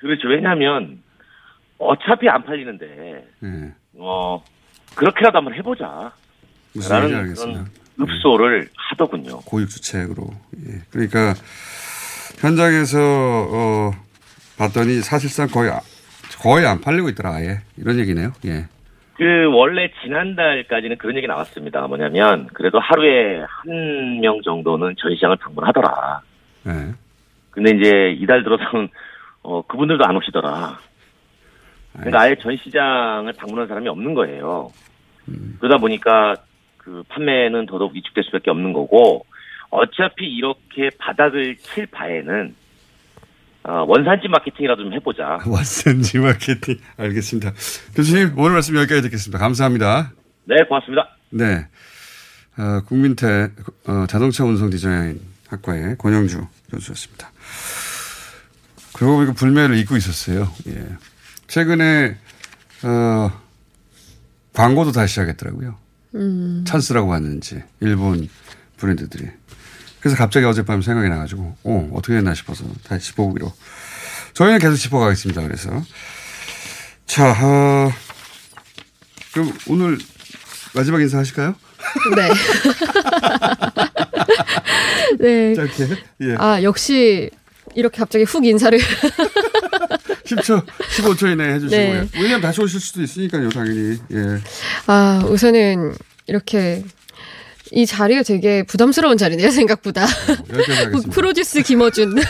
[0.00, 0.28] 그렇죠.
[0.28, 0.98] 왜냐하면
[1.78, 3.72] 어차피 안 팔리는데 예.
[3.98, 4.42] 어
[4.94, 6.12] 그렇게라도 한번 해보자.
[6.74, 7.64] 무슨 라는 알겠습니다.
[7.96, 9.40] 그런 읍소를 하더군요.
[9.40, 10.28] 고육 주책으로.
[10.66, 10.80] 예.
[10.90, 11.34] 그러니까
[12.40, 13.90] 현장에서 어,
[14.58, 15.80] 봤더니 사실상 거의 아-
[16.40, 18.32] 거의 안 팔리고 있더라 아예 이런 얘기네요.
[18.46, 18.66] 예.
[19.16, 19.22] 그
[19.54, 21.86] 원래 지난달까지는 그런 얘기 나왔습니다.
[21.86, 26.20] 뭐냐면 그래도 하루에 한 명 정도는 전시장을 방문하더라.
[26.66, 26.92] 예.
[27.50, 28.88] 근데 이제 이달 들어서는
[29.42, 30.78] 어 그분들도 안 오시더라.
[31.94, 34.72] 그러니까 아예 전 시장을 방문한 사람이 없는 거예요.
[35.58, 36.36] 그러다 보니까
[36.76, 39.24] 그 판매는 더더욱 위축될 수밖에 없는 거고
[39.70, 42.54] 어차피 이렇게 바닥을 칠 바에는
[43.64, 45.38] 어, 원산지 마케팅이라도 좀 해보자.
[45.44, 47.52] 왓슨지 마케팅 알겠습니다.
[47.96, 49.38] 교수님 오늘 말씀 여기까지 듣겠습니다.
[49.38, 50.12] 감사합니다.
[50.44, 51.08] 네, 고맙습니다.
[51.30, 51.66] 네.
[52.58, 53.48] 어, 국민대
[53.86, 57.32] 어, 자동차 운송 디자인 학과의 권영주 교수였습니다.
[58.94, 60.46] 그러고 보니까 불매를 잊고 있었어요.
[60.68, 60.96] 예.
[61.48, 62.16] 최근에
[62.82, 63.30] 어,
[64.52, 65.76] 광고도 다시 시작했더라고요.
[66.14, 66.64] 음.
[66.66, 68.28] 찬스라고 봤는지 일본
[68.76, 69.28] 브랜드들이.
[70.00, 73.52] 그래서 갑자기 어젯밤 생각이 나가지고 어, 어떻게 했나 싶어서 다시 짚어보기로.
[74.34, 75.42] 저희는 계속 짚어가겠습니다.
[75.42, 75.70] 그래서
[77.06, 77.90] 자 어,
[79.32, 79.98] 그럼 오늘
[80.74, 81.54] 마지막 인사 하실까요?
[82.16, 82.28] 네.
[85.20, 85.54] 네.
[85.54, 85.88] 짧게.
[86.22, 86.34] 예.
[86.38, 87.30] 아, 역시
[87.74, 88.78] 이렇게 갑자기 훅 인사를
[90.24, 92.00] 10초, 15초 이내에 해주시고요.
[92.02, 92.08] 네.
[92.16, 93.98] 왜냐면 다시 오실 수도 있으니까요, 당연히.
[94.12, 94.40] 예.
[94.86, 95.94] 아, 우선은
[96.26, 96.82] 이렇게
[97.72, 100.04] 이 자리가 되게 부담스러운 자리네요, 생각보다.
[100.06, 101.10] 하겠습니다.
[101.12, 102.14] 프로듀스 김어준.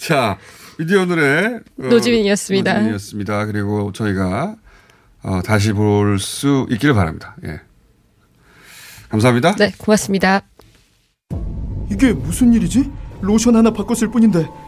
[0.00, 0.38] 자,
[0.78, 2.72] 미디어 오늘의 어, 노지민이었습니다.
[2.72, 3.46] 노지민이었습니다.
[3.46, 4.56] 그리고 저희가
[5.22, 7.36] 어, 다시 볼 수 있기를 바랍니다.
[7.44, 7.60] 예.
[9.08, 9.54] 감사합니다.
[9.56, 10.42] 네, 고맙습니다.
[11.90, 12.90] 이게 무슨 일이지?
[13.20, 14.46] 로션 하나 바꿨을 뿐인데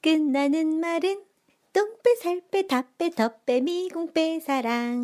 [0.00, 1.24] 끝나는 말은
[1.72, 5.02] 똥빼, 살빼, 다빼, 덧빼, 미궁빼, 사랑.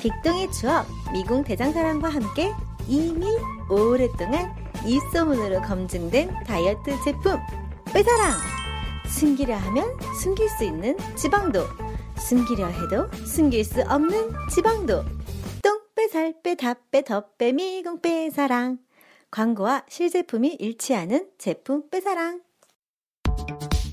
[0.00, 2.50] 빅동의 추억, 미궁 대장사랑과 함께
[2.88, 3.26] 이미
[3.70, 4.50] 오랫동안
[4.86, 7.38] 입소문으로 검증된 다이어트 제품
[7.92, 8.32] 빼사랑.
[9.08, 11.60] 숨기려 하면 숨길 수 있는 지방도,
[12.18, 15.04] 숨기려 해도 숨길 수 없는 지방도.
[15.62, 18.78] 똥빼, 살빼, 다빼, 덧빼, 미궁 빼, 사랑.
[19.30, 22.40] 광고와 실제품이 일치하는 제품 빼사랑.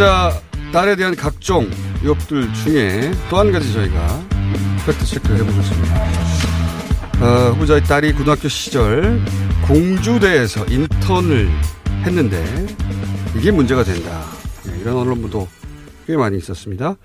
[0.00, 0.32] 후보자
[0.72, 1.68] 딸에 대한 각종
[2.02, 4.26] 의혹들 중에 또 한 가지 저희가
[4.86, 6.04] 팩트 체크를 해보겠습니다.
[7.20, 9.20] 어, 후보자의 딸이 고등학교 시절
[9.66, 11.50] 공주대에서 인턴을
[12.06, 12.42] 했는데
[13.36, 14.24] 이게 문제가 된다.
[14.64, 15.46] 네, 이런 언론보도
[16.06, 16.96] 꽤 많이 있었습니다.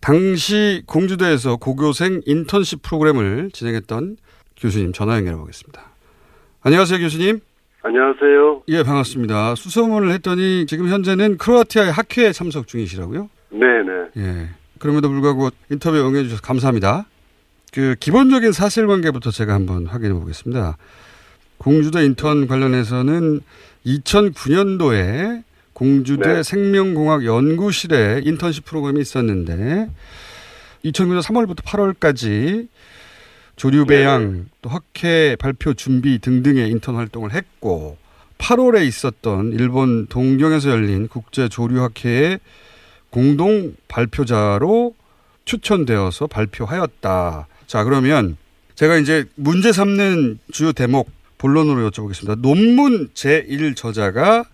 [0.00, 4.16] 당시 공주대에서 고교생 인턴십 프로그램을 진행했던
[4.56, 5.82] 교수님 전화 연결해 보겠습니다.
[6.62, 7.40] 안녕하세요, 교수님.
[7.84, 8.62] 안녕하세요.
[8.68, 9.56] 예, 반갑습니다.
[9.56, 13.28] 수소문을 했더니 지금 현재는 크로아티아의 학회에 참석 중이시라고요?
[13.50, 13.92] 네네.
[14.18, 14.48] 예.
[14.78, 17.06] 그럼에도 불구하고 인터뷰에 응해주셔서 감사합니다.
[17.72, 20.76] 그 기본적인 사실관계부터 제가 한번 확인해 보겠습니다.
[21.58, 23.40] 공주대 인턴 관련해서는
[23.86, 25.42] 2009년도에
[25.72, 26.42] 공주대 네.
[26.42, 29.88] 생명공학 연구실에 인턴십 프로그램이 있었는데
[30.84, 32.68] 2009년 3월부터 8월까지
[33.56, 37.98] 조류 배양 또 학회 발표 준비 등등의 인턴 활동을 했고
[38.38, 42.40] 8월에 있었던 일본 동경에서 열린 국제 조류 학회의
[43.10, 44.94] 공동 발표자로
[45.44, 47.46] 추천되어서 발표하였다.
[47.66, 48.36] 자, 그러면
[48.74, 52.40] 제가 이제 문제 삼는 주요 대목 본론으로 여쭤보겠습니다.
[52.40, 54.44] 논문 제1 저자가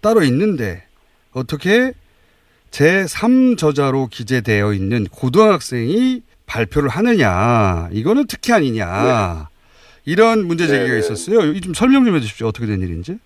[0.00, 0.84] 따로 있는데
[1.32, 1.92] 어떻게
[2.70, 7.88] 제3 저자로 기재되어 있는 고등학생이 발표를 하느냐.
[7.92, 9.48] 이거는 특혜 아니냐.
[10.06, 10.98] 이런 문제 제기가 네네.
[10.98, 11.52] 있었어요.
[11.52, 12.48] 이좀 설명 좀 해주십시오.
[12.48, 13.18] 어떻게 된 일인지.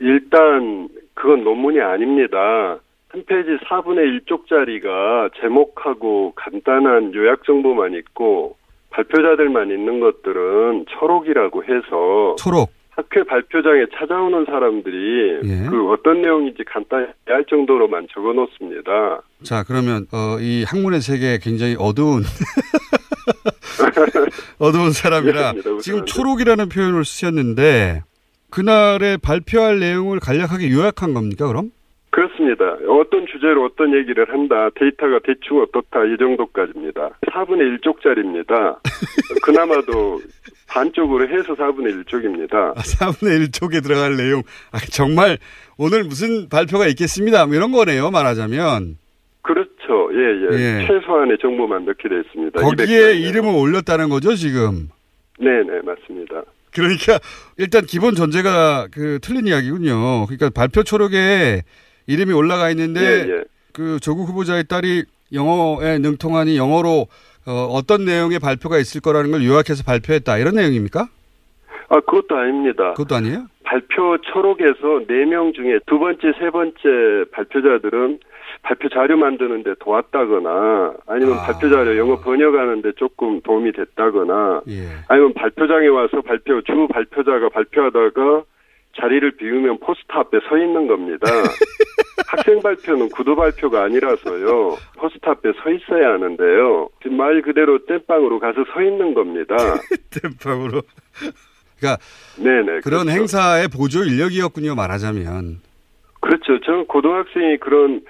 [0.00, 2.78] 일단 그건 논문이 아닙니다.
[3.08, 8.56] 한 페이지 4분의 1쪽짜리가 제목하고 간단한 요약 정보만 있고
[8.90, 12.72] 발표자들만 있는 것들은 초록이라고 해서 초록.
[12.96, 15.66] 학회 발표장에 찾아오는 사람들이 예.
[15.68, 19.20] 그 어떤 내용인지 간단히 알 정도로만 적어 놓습니다.
[19.42, 22.22] 자, 그러면, 어, 이 학문의 세계에 굉장히 어두운,
[24.58, 25.54] 어두운 사람이라.
[25.80, 28.02] 지금 초록이라는 표현을 쓰셨는데
[28.50, 31.70] 그날에 발표할 내용을 간략하게 요약한 겁니까, 그럼?
[32.14, 32.76] 그렇습니다.
[32.88, 34.70] 어떤 주제로 어떤 얘기를 한다.
[34.76, 36.04] 데이터가 대충 어떻다.
[36.04, 37.10] 이 정도까지입니다.
[37.32, 38.78] 4분의 1쪽짜리입니다.
[39.42, 40.20] 그나마도
[40.68, 42.74] 반쪽으로 해서 4분의 1쪽입니다.
[42.76, 44.42] 4분의 1쪽에 들어갈 내용.
[44.70, 45.38] 아, 정말
[45.76, 47.46] 오늘 무슨 발표가 있겠습니다.
[47.46, 48.96] 뭐 이런 거네요, 말하자면.
[49.42, 50.08] 그렇죠.
[50.12, 50.82] 예, 예.
[50.82, 50.86] 예.
[50.86, 52.60] 최소한의 정보만 넣게 되어 있습니다.
[52.60, 54.88] 거기에 이름을 올렸다는 거죠, 지금.
[55.40, 56.44] 네네, 맞습니다.
[56.72, 57.18] 그러니까
[57.58, 60.26] 일단 기본 전제가 그 틀린 이야기군요.
[60.26, 61.62] 그러니까 발표 초록에
[62.06, 63.44] 이름이 올라가 있는데 예, 예.
[63.72, 67.06] 그 조국 후보자의 딸이 영어에 능통하니 영어로
[67.46, 71.08] 어, 떤 내용의 발표가 있을 거라는 걸 요약해서 발표했다 이런 내용입니까?
[71.88, 72.94] 아, 그것도 아닙니다.
[72.94, 73.46] 그것도 아니에요?
[73.64, 76.74] 발표 초록에서 4명 중에 두 번째, 세 번째
[77.32, 78.20] 발표자들은
[78.62, 84.88] 발표 자료 만드는데 도왔다거나 아니면 발표 자료 영어 번역하는데 조금 도움이 됐다거나 예.
[85.08, 88.42] 아니면 발표장에 와서 발표 주 발표자가 발표하다가
[89.00, 91.26] 자리를 비우면 포스터 앞에 서 있는 겁니다.
[92.26, 94.76] 학생 발표는 구두 발표가 아니라서요.
[94.96, 96.88] 포스터 앞에 서 있어야 하는데요.
[97.02, 99.56] 지금 말 그대로 땜빵으로 가서 서 있는 겁니다.
[100.22, 100.82] 땜빵으로.
[101.78, 102.02] 그러니까
[102.38, 102.80] 네네.
[102.80, 103.10] 그런 그렇죠.
[103.10, 104.74] 행사의 보조 인력이었군요.
[104.74, 105.60] 말하자면.
[106.20, 106.60] 그렇죠.
[106.60, 108.00] 저는 고등학생이 그런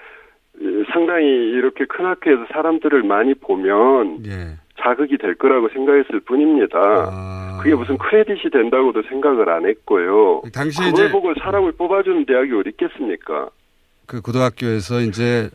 [0.61, 4.57] 예, 상당히 이렇게 큰 학교에서 사람들을 많이 보면 예.
[4.83, 6.79] 자극이 될 거라고 생각했을 뿐입니다.
[6.79, 7.61] 아.
[7.63, 10.43] 그게 무슨 크레딧이 된다고도 생각을 안 했고요.
[10.53, 13.49] 당시에 그걸 이제- 보고 사람을 뽑아주는 대학이 어디 있겠습니까?
[14.07, 15.49] 그 고등학교에서 이제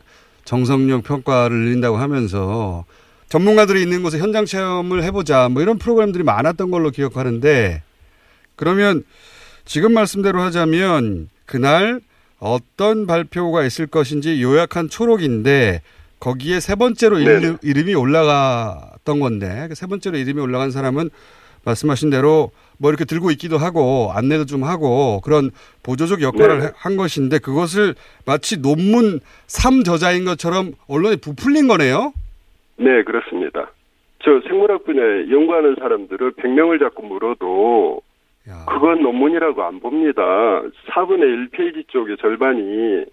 [0.44, 2.84] 정성력 평가를 늘린다고 하면서
[3.28, 7.82] 전문가들이 있는 곳에 현장 체험을 해보자 뭐 이런 프로그램들이 많았던 걸로 기억하는데
[8.56, 9.04] 그러면
[9.64, 12.00] 지금 말씀대로 하자면 그날
[12.40, 15.82] 어떤 발표가 있을 것인지 요약한 초록인데
[16.20, 21.08] 거기에 세 번째로 이름, 이름이 올라갔던 건데 그세 번째로 이름이 올라간 사람은
[21.64, 25.50] 말씀하신 대로 뭐 이렇게 들고 있기도 하고 안내도 좀 하고 그런
[25.82, 26.64] 보조적 역할을 네.
[26.66, 27.94] 해- 한 것인데 그것을
[28.26, 32.12] 마치 논문 3 저자인 것처럼 언론에 부풀린 거네요.
[32.78, 33.70] 네, 그렇습니다.
[34.22, 38.00] 저 생물학 분야에 연구하는 사람들을 100명을 자꾸 물어도
[38.66, 40.22] 그건 논문이라고 안 봅니다.
[40.90, 43.04] 4분의 1페이지 쪽의 절반이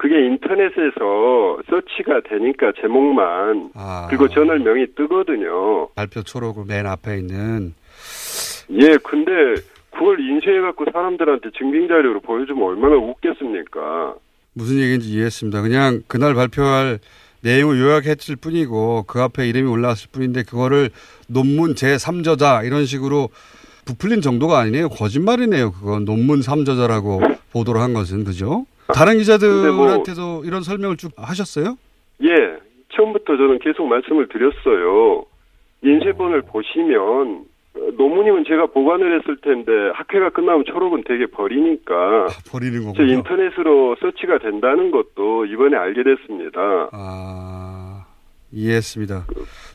[0.00, 4.06] 그게 인터넷에서 서치가 되니까 제목만 아.
[4.08, 5.88] 그리고 저널명이 뜨거든요.
[5.88, 7.74] 발표 초록으로 맨 앞에 있는
[8.70, 9.60] 예, 근데
[9.90, 14.14] 그걸 인쇄해 갖고 사람들한테 증빙 자료로 보여주면 얼마나 웃겠습니까?
[14.54, 15.60] 무슨 얘기인지 이해했습니다.
[15.60, 16.98] 그냥 그날 발표할
[17.42, 20.88] 내용을 요약했을 뿐이고 그 앞에 이름이 올라왔을 뿐인데 그거를
[21.28, 23.28] 논문 제3저자 이런 식으로
[23.84, 24.88] 부풀린 정도가 아니네요.
[24.88, 25.72] 거짓말이네요.
[25.72, 28.64] 그건 논문 3저자라고 보도를 한 것은 그죠?
[28.92, 31.76] 다른 기자들한테도 이런 설명을 쭉 하셨어요?
[32.22, 32.28] 예,
[32.94, 35.24] 처음부터 저는 계속 말씀을 드렸어요.
[35.82, 42.86] 인쇄본을 보시면 어, 논문이면 제가 보관을 했을 텐데 학회가 끝나면 초록은 되게 버리니까 버리는 저
[42.88, 43.12] 거군요.
[43.12, 46.88] 인터넷으로 서치가 된다는 것도 이번에 알게 됐습니다.
[46.92, 48.04] 아,
[48.52, 49.26] 이해했습니다.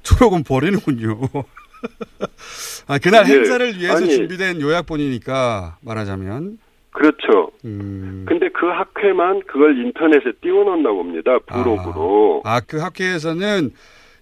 [0.04, 1.20] 초록은 버리는군요.
[2.88, 4.10] 아, 그날 예, 행사를 위해서 아니.
[4.10, 6.58] 준비된 요약본이니까 말하자면
[6.96, 7.52] 그렇죠.
[7.66, 8.26] 음.
[8.26, 11.38] 근데 그 학회만 그걸 인터넷에 띄워놓나 봅니다.
[11.40, 12.42] 부록으로.
[12.46, 13.72] 아, 그 학회에서는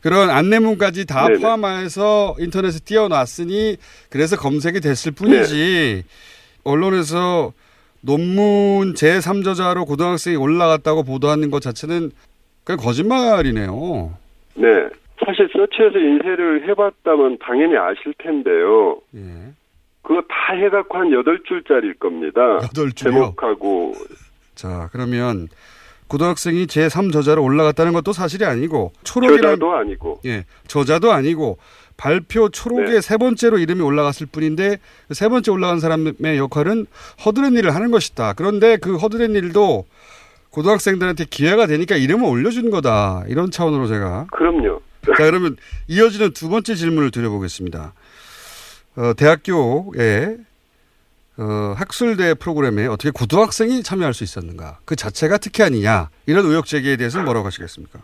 [0.01, 1.39] 그런 안내문까지 다 네네.
[1.39, 3.77] 포함해서 인터넷에 띄워놨으니
[4.09, 6.03] 그래서 검색이 됐을 뿐이지
[6.63, 7.53] 언론에서
[8.01, 12.11] 논문 제3저자로 고등학생이 올라갔다고 보도하는 것 자체는
[12.63, 14.11] 그냥 거짓말이네요.
[14.55, 14.67] 네.
[15.23, 18.99] 사실 서치에서 인쇄를 해봤다면 당연히 아실 텐데요.
[19.15, 19.53] 예.
[20.03, 22.41] 그거 다 해갖고 한 8줄짜리일 겁니다.
[22.59, 22.95] 8줄이요?
[22.95, 23.93] 제목하고.
[24.53, 25.47] 자, 그러면
[26.07, 30.21] 고등학생이 제3저자로 올라갔다는 것도 사실이 아니고 초록이라는 저자도 아니고.
[30.25, 31.57] 예, 저자도 아니고
[31.97, 33.01] 발표 초록에 네.
[33.01, 36.85] 세 번째로 이름이 올라갔을 뿐인데 그세 번째 올라간 사람의 역할은
[37.25, 38.33] 허드렛 일을 하는 것이다.
[38.33, 39.85] 그런데 그 허드렛 일도
[40.49, 43.23] 고등학생들한테 기회가 되니까 이름을 올려준 거다.
[43.27, 44.27] 이런 차원으로 제가.
[44.31, 44.81] 그럼요.
[45.05, 45.55] 자, 그러면
[45.87, 47.93] 이어지는 두 번째 질문을 드려보겠습니다.
[48.95, 50.37] 어, 대학교에
[51.37, 54.79] 어, 학술대 프로그램에 어떻게 고등학생이 참여할 수 있었는가?
[54.85, 56.09] 그 자체가 특혜 아니냐?
[56.27, 57.99] 이런 의혹 제기에 대해서는 뭐라고 하시겠습니까?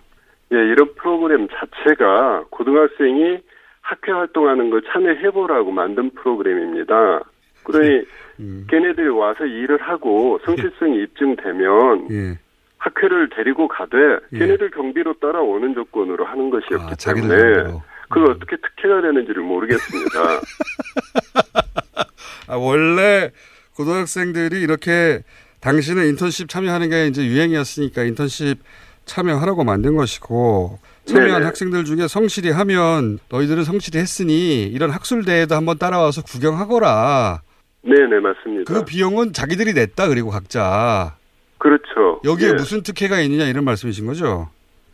[0.52, 3.38] 예, 이런 프로그램 자체가 고등학생이
[3.82, 7.22] 학회 활동하는 걸 참여해보라고 만든 프로그램입니다.
[7.64, 8.04] 그러니
[8.40, 8.66] 음.
[8.70, 12.40] 걔네들이 와서 일을 하고 성실성이 입증되면 예.
[12.78, 13.98] 학회를 데리고 가되
[14.34, 14.40] 예.
[14.40, 17.80] 걔네들 경비로 따라오는 조건으로 하는 것이었기 아, 때문에.
[18.10, 20.20] 그걸 어떻게 특혜가 되는지를 모르겠습니다.
[22.48, 23.32] 아, 원래
[23.76, 25.24] 고등학생들이 이렇게
[25.62, 28.60] 당신은 인턴십 참여하는 게 이제 유행이었으니까 인턴십
[29.06, 31.46] 참여하라고 만든 것이고 참여한 네네.
[31.46, 37.42] 학생들 중에 성실히 하면 너희들은 성실히 했으니 이런 학술대회도 한번 따라와서 구경하거라.
[37.82, 38.72] 네네 맞습니다.
[38.72, 41.16] 그 비용은 자기들이 냈다 그리고 각자.
[41.58, 42.22] 그렇죠.
[42.24, 42.54] 여기에 예.
[42.54, 44.50] 무슨 특혜가 있느냐 이런 말씀이신 거죠?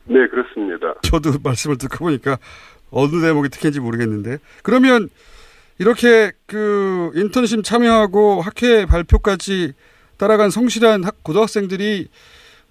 [0.06, 0.93] 네 그렇습니다.
[1.01, 2.38] 저도 말씀을 듣고 보니까
[2.95, 5.10] 어느 대목이 특혜인지 모르겠는데 그러면
[5.77, 9.73] 이렇게 그 인턴십 참여하고 학회 발표까지
[10.17, 12.08] 따라간 성실한 학 고등학생들이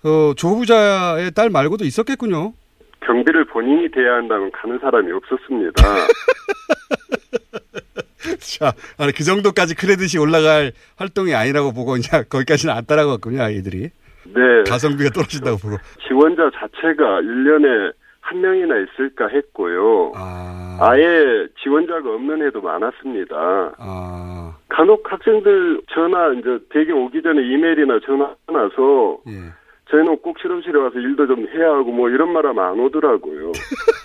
[0.04, 2.54] 어, 조부자의 딸 말고도 있었겠군요.
[3.00, 5.82] 경비를 본인이 대야 한다면 가는 사람이 없었습니다.
[8.40, 13.90] 자, 아니, 그 정도까지 크레딧이 올라갈 활동이 아니라고 보고 이제 거기까지는 안 따라갔군요, 아이들이.
[14.24, 14.40] 네.
[14.66, 15.76] 가성비가 떨어진다고 보고.
[16.08, 17.92] 지원자 자체가 1년에
[18.34, 20.12] 한 명이나 있을까 했고요.
[20.16, 20.76] 아.
[20.80, 23.36] 아예 지원자가 없는 해도 많았습니다.
[23.36, 23.72] 아.
[23.78, 24.56] 아.
[24.68, 29.52] 간혹 학생들 전화 이제 대개 오기 전에 이메일이나 전화 와서 예.
[29.88, 33.52] 저희는 꼭 실험실에 와서 일도 좀 해야 하고 뭐 이런 말 하면 안 오더라고요.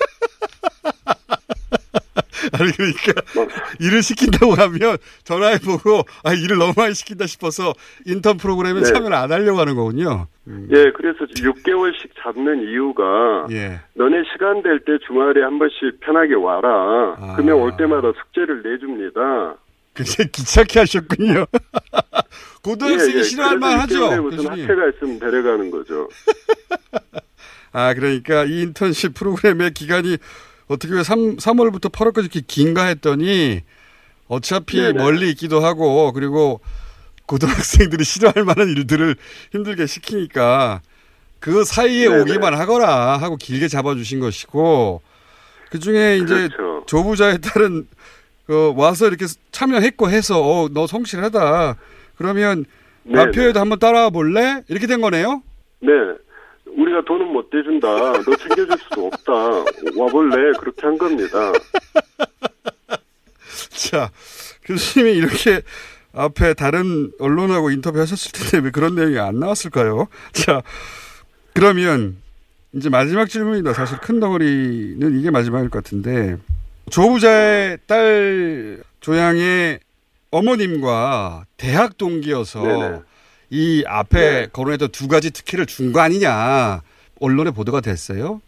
[2.53, 3.47] 아니 그러니까 뭐.
[3.79, 7.73] 일을 시킨다고 하면 전화해보고 아 일을 너무 많이 시킨다 싶어서
[8.05, 8.85] 인턴 프로그램에 네.
[8.85, 10.27] 참여를 안 하려고 하는 거군요.
[10.71, 13.79] 예, 그래서 6개월씩 잡는 이유가 예.
[13.93, 17.15] 너네 시간 될 때 주말에 한 번씩 편하게 와라.
[17.19, 17.33] 아.
[17.35, 19.55] 그러면 올 때마다 숙제를 내줍니다.
[19.93, 21.45] 굉장히 귀찮게 하셨군요.
[22.63, 23.23] 고등학생이 예, 예.
[23.23, 23.95] 싫어할 만하죠.
[24.09, 24.63] 6개월에 무슨 교수님.
[24.63, 26.07] 학회가 있으면 데려가는 거죠.
[27.71, 30.17] 아 그러니까 이 인턴십 프로그램의 기간이
[30.69, 33.61] 어떻게 왜 3, 3월부터 8월까지 이렇게 긴가 했더니
[34.27, 34.93] 어차피 네네.
[34.93, 36.61] 멀리 있기도 하고 그리고
[37.25, 39.15] 고등학생들이 싫어할 만한 일들을
[39.51, 40.81] 힘들게 시키니까
[41.39, 42.21] 그 사이에 네네.
[42.21, 45.01] 오기만 하거라 하고 길게 잡아주신 것이고
[45.71, 46.85] 그 중에 이제 그렇죠.
[46.85, 47.87] 조부자에 따른
[48.45, 51.75] 그 와서 이렇게 참여했고 해서 어, 너 성실하다
[52.15, 52.65] 그러면.
[53.11, 55.41] 발표회도 한번 따라와 볼래 이렇게 된 거네요.
[55.79, 55.89] 네.
[56.79, 57.87] 우리가 돈은 못 대준다.
[57.87, 59.33] 너 챙겨줄 수도 없다.
[59.97, 60.53] 와볼래?
[60.59, 61.51] 그렇게 한 겁니다.
[63.89, 64.09] 자,
[64.63, 65.61] 교수님이 이렇게
[66.13, 70.07] 앞에 다른 언론하고 인터뷰 하셨을 텐데 왜 그런 내용이 안 나왔을까요?
[70.31, 70.61] 자,
[71.53, 72.17] 그러면
[72.73, 73.73] 이제 마지막 질문이다.
[73.73, 76.37] 사실 큰 덩어리는 이게 마지막일 것 같은데
[76.89, 79.79] 조부자의 딸 조양의
[80.31, 82.99] 어머님과 대학 동기여서 네네.
[83.51, 86.81] 이 앞에 거론했던 두 가지 특혜를 준 거 아니냐
[87.19, 88.41] 언론에 보도가 됐어요.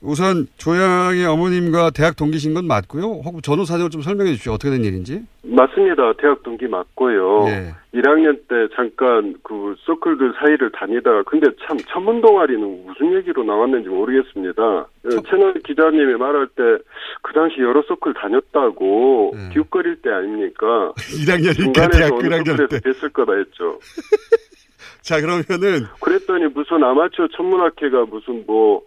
[0.00, 3.02] 우선 조양의 어머님과 대학 동기신 건 맞고요.
[3.24, 4.52] 혹 전후 사정을 좀 설명해 주십시오.
[4.52, 5.22] 어떻게 된 일인지.
[5.42, 6.12] 맞습니다.
[6.20, 7.46] 대학 동기 맞고요.
[7.48, 7.74] 예.
[7.94, 14.62] 1학년 때 잠깐 그 서클들 사이를 다니다가 근데 참 천문 동아리는 무슨 얘기로 나왔는지 모르겠습니다.
[14.62, 14.86] 어,
[15.28, 16.62] 채널 기자님이 말할 때
[17.22, 20.92] 그 당시 여러 서클 다녔다고 기웃거릴 때 아닙니까?
[21.26, 22.78] 1학년이니까 중간에서 대학교 어느 1학년 서클에서 때.
[22.90, 23.78] 뵀을 거다 했죠.
[25.02, 28.82] 자, 그러면은 그랬더니 무슨 아마추어 천문학회가 무슨 뭐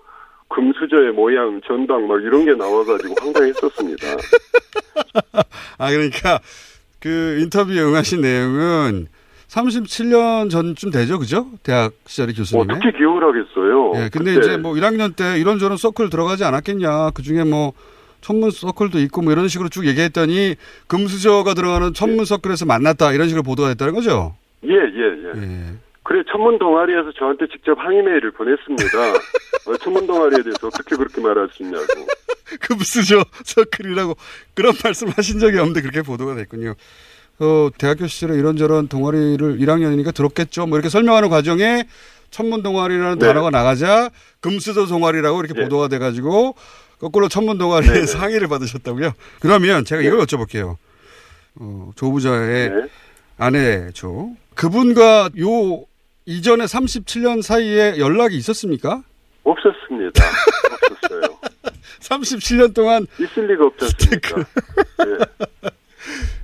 [0.49, 4.07] 금수저의 모양, 전당 막 이런 게 나와가지고 황당했었습니다.
[5.77, 6.39] 아 그러니까
[6.99, 9.07] 그 인터뷰에 응하신 내용은
[9.47, 11.47] 37년 전쯤 되죠, 그죠?
[11.63, 12.75] 대학 시절의 교수님의.
[12.75, 13.93] 어떻게 기억을 하겠어요?
[13.95, 17.11] 예, 근데 그때 이제 뭐 1학년 때 이런저런 서클 들어가지 않았겠냐.
[17.11, 17.73] 그 중에 뭐
[18.21, 20.55] 천문 서클도 있고 뭐 이런 식으로 쭉 얘기했더니
[20.87, 24.35] 금수저가 들어가는 천문 서클에서 만났다 이런 식으로 보도가 됐다는 거죠.
[24.63, 25.73] 예, 예, 예.
[26.11, 28.83] 그래 천문 동아리에서 저한테 직접 항의 메일을 보냈습니다.
[29.65, 31.85] 어, 천문 동아리에 대해서 어떻게 그렇게 말할 수 있냐고.
[32.59, 34.17] 금수저 서클이라고
[34.53, 36.75] 그런 말씀하신 적이 없는데 그렇게 보도가 됐군요.
[37.39, 40.67] 어, 대학교 시절에 이런저런 동아리를 1학년이니까 들었겠죠.
[40.67, 41.85] 뭐 이렇게 설명하는 과정에
[42.29, 43.27] 천문 동아리라는 네.
[43.27, 44.09] 단어가 나가자
[44.41, 46.55] 금수저 동아리라고 이렇게 보도가 돼가지고
[46.99, 48.05] 거꾸로 천문 동아리에 네, 네.
[48.05, 49.13] 상의를 받으셨다고요.
[49.39, 50.75] 그러면 제가 이걸 여쭤볼게요.
[51.55, 52.87] 어, 조부자의 네.
[53.37, 54.31] 아내죠.
[54.55, 55.85] 그분과 요
[56.25, 59.03] 이전에 37년 사이에 연락이 있었습니까?
[59.43, 60.23] 없었습니다.
[60.91, 61.37] 없었어요.
[61.99, 64.45] 37년 동안 있을 리가 없지 않습니까?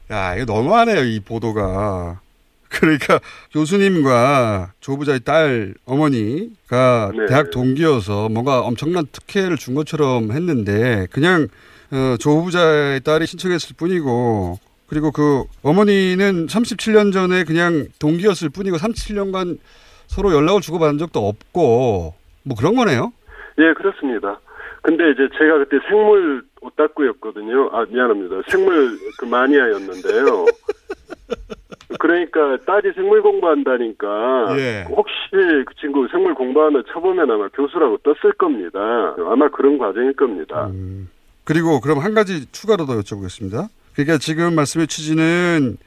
[0.11, 2.21] 야, 이거 너무하네요, 이 보도가.
[2.69, 3.19] 그러니까
[3.53, 7.25] 교수님과 조부자의 딸 어머니가 네.
[7.27, 11.47] 대학 동기여서 뭔가 엄청난 특혜를 준 것처럼 했는데 그냥
[11.91, 19.59] 어, 조부자의 딸이 신청했을 뿐이고 그리고 그 어머니는 37년 전에 그냥 동기였을 뿐이고 37년간
[20.07, 22.13] 서로 연락을 주고받은 적도 없고
[22.43, 23.11] 뭐 그런 거네요.
[23.59, 24.39] 예, 그렇습니다.
[24.81, 27.69] 근데 이제 제가 그때 생물 오타쿠였거든요.
[27.73, 28.41] 아, 미안합니다.
[28.47, 30.45] 생물 그 마니아였는데요.
[31.99, 34.85] 그러니까 딸이 생물 공부한다니까 예.
[34.89, 38.79] 혹시 그 친구 생물 공부하나 쳐보면 아마 교수라고 떴을 겁니다.
[39.29, 40.69] 아마 그런 과정일 겁니다.
[41.43, 43.67] 그리고 그럼 한 가지 추가로 더 여쭤보겠습니다.
[43.97, 45.77] 그러니까 지금 말씀의 취지는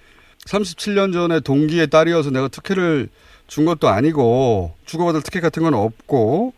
[0.45, 3.09] 37년 전에 동기의 딸이어서 내가 특혜를
[3.47, 6.53] 준 것도 아니고 주고받을 특혜 같은 건 없고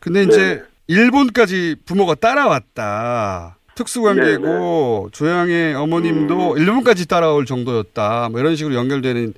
[0.00, 3.58] 근데 이제 일본까지 부모가 따라왔다.
[3.74, 8.30] 특수관계고 조양의 어머님도 일본까지 따라올 정도였다.
[8.30, 9.34] 뭐 이런 식으로 연결되는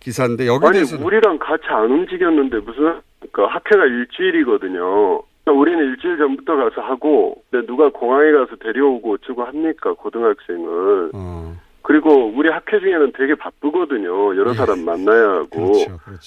[0.00, 3.00] 기사인데 여기에 아니 대해서 우리랑 같이 안 움직였는데 무슨
[3.32, 5.22] 그 학회가 일주일이거든요.
[5.52, 11.10] 우리는 일주일 전부터 가서 하고 근데 누가 공항에 가서 데려오고 어쩌고 합니까 고등학생을.
[11.14, 11.54] 어.
[11.82, 14.34] 그리고 우리 학회 중에는 되게 바쁘거든요.
[14.36, 15.72] 여러 사람 만나야 하고.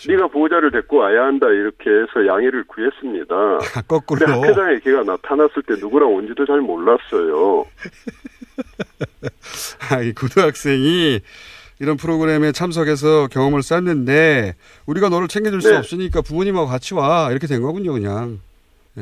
[0.08, 3.36] 네가 보호자를 데리고 와야 한다 이렇게 해서 양해를 구했습니다.
[3.88, 4.20] 거꾸로.
[4.20, 7.66] 근데 학회장에 걔가 나타났을 때 누구랑 온지도 잘 몰랐어요.
[9.90, 11.22] 아, 이 고등학생이
[11.80, 14.54] 이런 프로그램에 참석해서 경험을 쌓는데
[14.86, 15.78] 우리가 너를 챙겨줄 수 네.
[15.78, 18.40] 없으니까 부모님하고 같이 와 이렇게 된 거군요 그냥.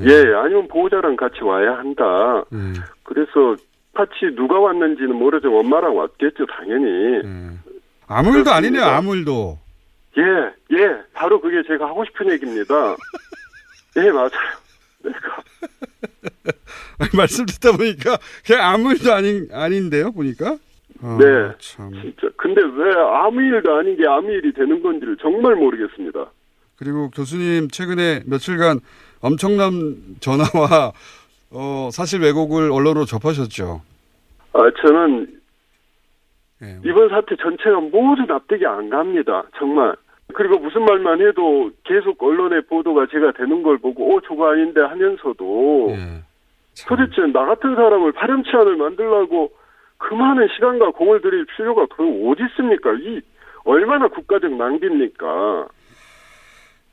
[0.04, 2.44] 예, 아니면 보호자랑 같이 와야 한다.
[2.52, 2.74] 음.
[3.04, 3.56] 그래서
[3.94, 5.58] 파치 누가 왔는지는 모르죠.
[5.58, 7.22] 엄마랑 왔겠죠, 당연히.
[8.08, 8.98] 아무 일도 아니네요, 그렇습니다.
[8.98, 9.60] 아무 일도.
[10.18, 10.22] 예,
[10.78, 12.96] 예, 바로 그게 제가 하고 싶은 얘기입니다.
[13.98, 14.30] 예, 맞아요.
[15.04, 15.44] 내가
[17.16, 20.58] 말씀 듣다 보니까 그냥 아무 일도 아닌, 아닌데요, 보니까?
[21.02, 21.52] 아, 네.
[21.60, 21.92] 참.
[21.94, 22.28] 진짜.
[22.38, 26.32] 근데 왜 아무 일도 아닌 게 아무 일이 되는 건지를 정말 모르겠습니다.
[26.78, 28.80] 그리고 교수님 최근에 며칠간
[29.26, 30.92] 엄청난 전화와
[31.52, 33.82] 어, 사실 왜곡을 언론으로 접하셨죠.
[34.54, 35.28] 아, 저는
[36.62, 36.80] 예.
[36.86, 39.44] 이번 사태 전체가 모두 납득이 안 갑니다.
[39.58, 39.96] 정말.
[40.34, 45.88] 그리고 무슨 말만 해도 계속 언론의 보도가 제가 되는 걸 보고, 어, 저거 아닌데 하면서도,
[45.92, 46.24] 예.
[46.88, 49.52] 도대체 나 같은 사람을 파렴치한을 만들라고
[49.98, 52.94] 그 많은 시간과 공을 들일 필요가 그 어디 있습니까?
[52.94, 53.22] 이,
[53.64, 55.68] 얼마나 국가적 낭비입니까?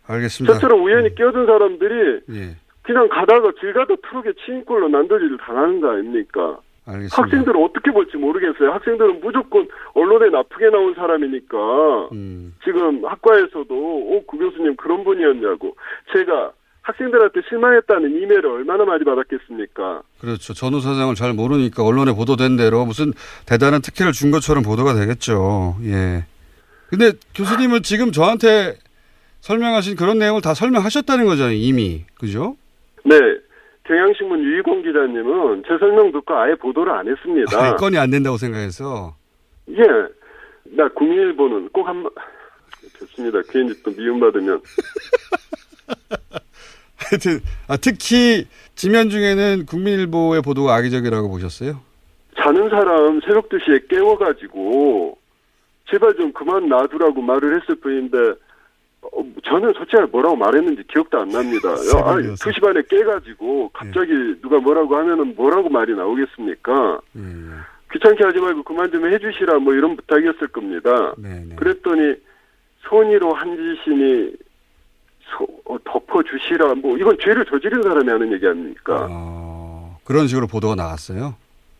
[0.07, 0.55] 알겠습니다.
[0.55, 2.57] 저처럼 우연히 끼어든 사람들이 예.
[2.83, 6.59] 그냥 가다가 길 가다 트럭에 치인꼴로 난도질을 당하는 거 아닙니까?
[6.85, 7.23] 알겠습니다.
[7.23, 8.73] 학생들은 어떻게 볼지 모르겠어요.
[8.73, 12.55] 학생들은 무조건 언론에 나쁘게 나온 사람이니까 음.
[12.65, 15.77] 지금 학과에서도 어, 그 교수님 그런 분이었냐고
[16.13, 20.03] 제가 학생들한테 실망했다는 이메일을 얼마나 많이 받았겠습니까?
[20.21, 20.53] 그렇죠.
[20.53, 23.13] 전후 사정을 잘 모르니까 언론에 보도된 대로 무슨
[23.47, 25.77] 대단한 특혜를 준 것처럼 보도가 되겠죠.
[25.85, 26.25] 예.
[26.89, 28.75] 근데 교수님은 지금 저한테
[29.53, 32.05] 설명하신 그런 내용을 다 설명하셨다는 거잖아요, 이미.
[32.19, 32.57] 그죠?
[33.05, 33.17] 네.
[33.85, 37.59] 경향신문 유희공 기자님은 제 설명 듣고 아예 보도를 안 했습니다.
[37.59, 39.17] 아, 건이 안 된다고 생각해서.
[39.71, 39.83] 예.
[40.77, 42.13] 나 국민일보는 꼭 한, 번-
[43.01, 43.41] 좋습니다.
[43.51, 44.61] 괜히 또 미움받으면.
[46.97, 51.81] 하여튼, 아, 특히 지면 중에는 국민일보의 보도가 악의적이라고 보셨어요?
[52.41, 55.19] 자는 사람 새벽 2시에 깨워가지고
[55.91, 58.37] 제발 좀 그만 놔두라고 말을 했을 뿐인데 어,
[59.45, 61.71] 저는 솔직히 뭐라고 말했는지 기억도 안 납니다.
[61.71, 61.75] 야,
[62.07, 67.01] 아니, 2시 반에 깨가지고 갑자기 누가 뭐라고 하면은 뭐라고 말이 나오겠습니까?
[67.93, 71.13] 귀찮게 하지 말고 그만 좀 해주시라 뭐 이런 부탁이었을 겁니다.
[71.57, 72.15] 그랬더니
[72.89, 74.33] 손이로 한 짓이니
[75.37, 79.09] 소- 어, 덮어주시라 뭐 이건 죄를 저지른 사람이 하는 얘기 아닙니까?
[80.05, 81.35] 그런 식으로 보도가 나갔어요.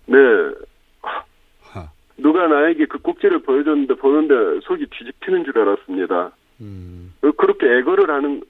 [0.07, 0.19] 네.
[2.19, 6.31] 누가 나에게 그 꼭지를 보여줬는데 보는데 속이 뒤집히는 줄 알았습니다.
[7.23, 8.43] 어, 그렇게 애거를 하는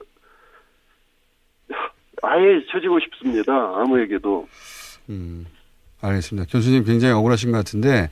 [2.21, 3.53] 아예 쳐지고 싶습니다.
[3.53, 4.47] 아무에게도.
[6.01, 6.47] 알겠습니다.
[6.51, 8.09] 교수님 굉장히 억울하신 것 같은데,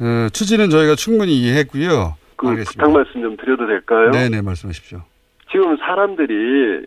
[0.00, 2.16] 어, 취지는 저희가 충분히 이해했고요.
[2.36, 4.10] 그 부탁 말씀 좀 드려도 될까요?
[4.10, 5.02] 네네, 말씀하십시오.
[5.50, 6.86] 지금 사람들이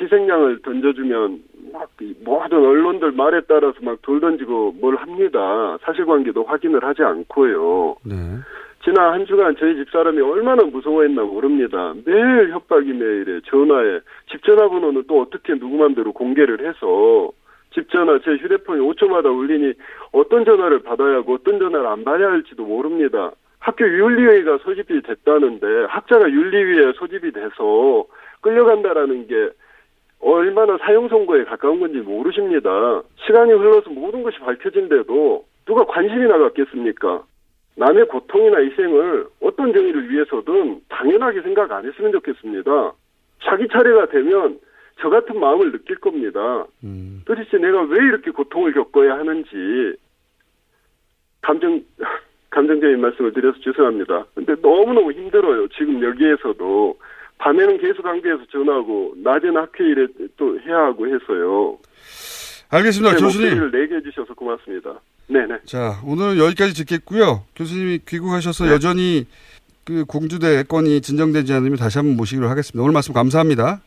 [0.00, 5.76] 희생양을 던져주면 막이 모든 언론들 말에 따라서 막 돌 던지고 뭘 합니다.
[5.84, 7.96] 사실관계도 확인을 하지 않고요.
[8.04, 8.14] 네.
[8.84, 11.94] 지난 한 주간 저희 집사람이 얼마나 무서워했나 모릅니다.
[12.04, 17.30] 매일 협박이 메일에 전화에 집 전화번호는 또 어떻게 누구 맘대로 공개를 해서
[17.72, 19.74] 집 전화 제 휴대폰이 5초마다 울리니
[20.10, 23.30] 어떤 전화를 받아야 하고 어떤 전화를 안 받아야 할지도 모릅니다.
[23.60, 28.04] 학교 윤리위가 소집이 됐다는데 학자가 윤리위에 소집이 돼서
[28.40, 29.50] 끌려간다라는 게
[30.18, 33.02] 얼마나 사형 선고에 가까운 건지 모르십니다.
[33.24, 37.22] 시간이 흘러서 모든 것이 밝혀진데도 누가 관심이 나갔겠습니까?
[37.76, 42.92] 남의 고통이나 희생을 어떤 정의를 위해서든 당연하게 생각 안 했으면 좋겠습니다.
[43.42, 44.58] 자기 차례가 되면
[45.00, 46.66] 저 같은 마음을 느낄 겁니다.
[47.24, 49.96] 도대체 내가 왜 이렇게 고통을 겪어야 하는지
[51.40, 51.82] 감정
[52.50, 54.26] 감정적인 말씀을 드려서 죄송합니다.
[54.34, 55.66] 근데 너무너무 힘들어요.
[55.68, 56.98] 지금 여기에서도
[57.38, 60.06] 밤에는 계속 항비에서 전화하고 낮에는 학회 일에
[60.36, 61.78] 또 해야 하고 해서요.
[62.70, 63.16] 알겠습니다.
[63.16, 63.48] 제 교수님.
[63.48, 65.00] 목소리를 내게 해주셔서 고맙습니다.
[65.28, 65.60] 네네.
[65.64, 67.44] 자, 오늘 여기까지 듣겠고요.
[67.56, 68.72] 교수님이 귀국하셔서 네.
[68.72, 69.26] 여전히
[69.84, 72.82] 그 공주대 건이 진정되지 않으면 다시 한번 모시기로 하겠습니다.
[72.82, 73.80] 오늘 말씀 감사합니다.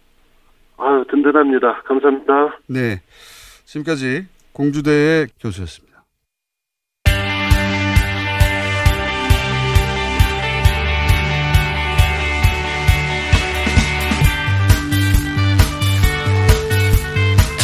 [0.78, 1.84] 아유 든든합니다.
[1.84, 2.60] 감사합니다.
[2.68, 3.02] 네.
[3.66, 6.04] 지금까지 공주대의 교수였습니다.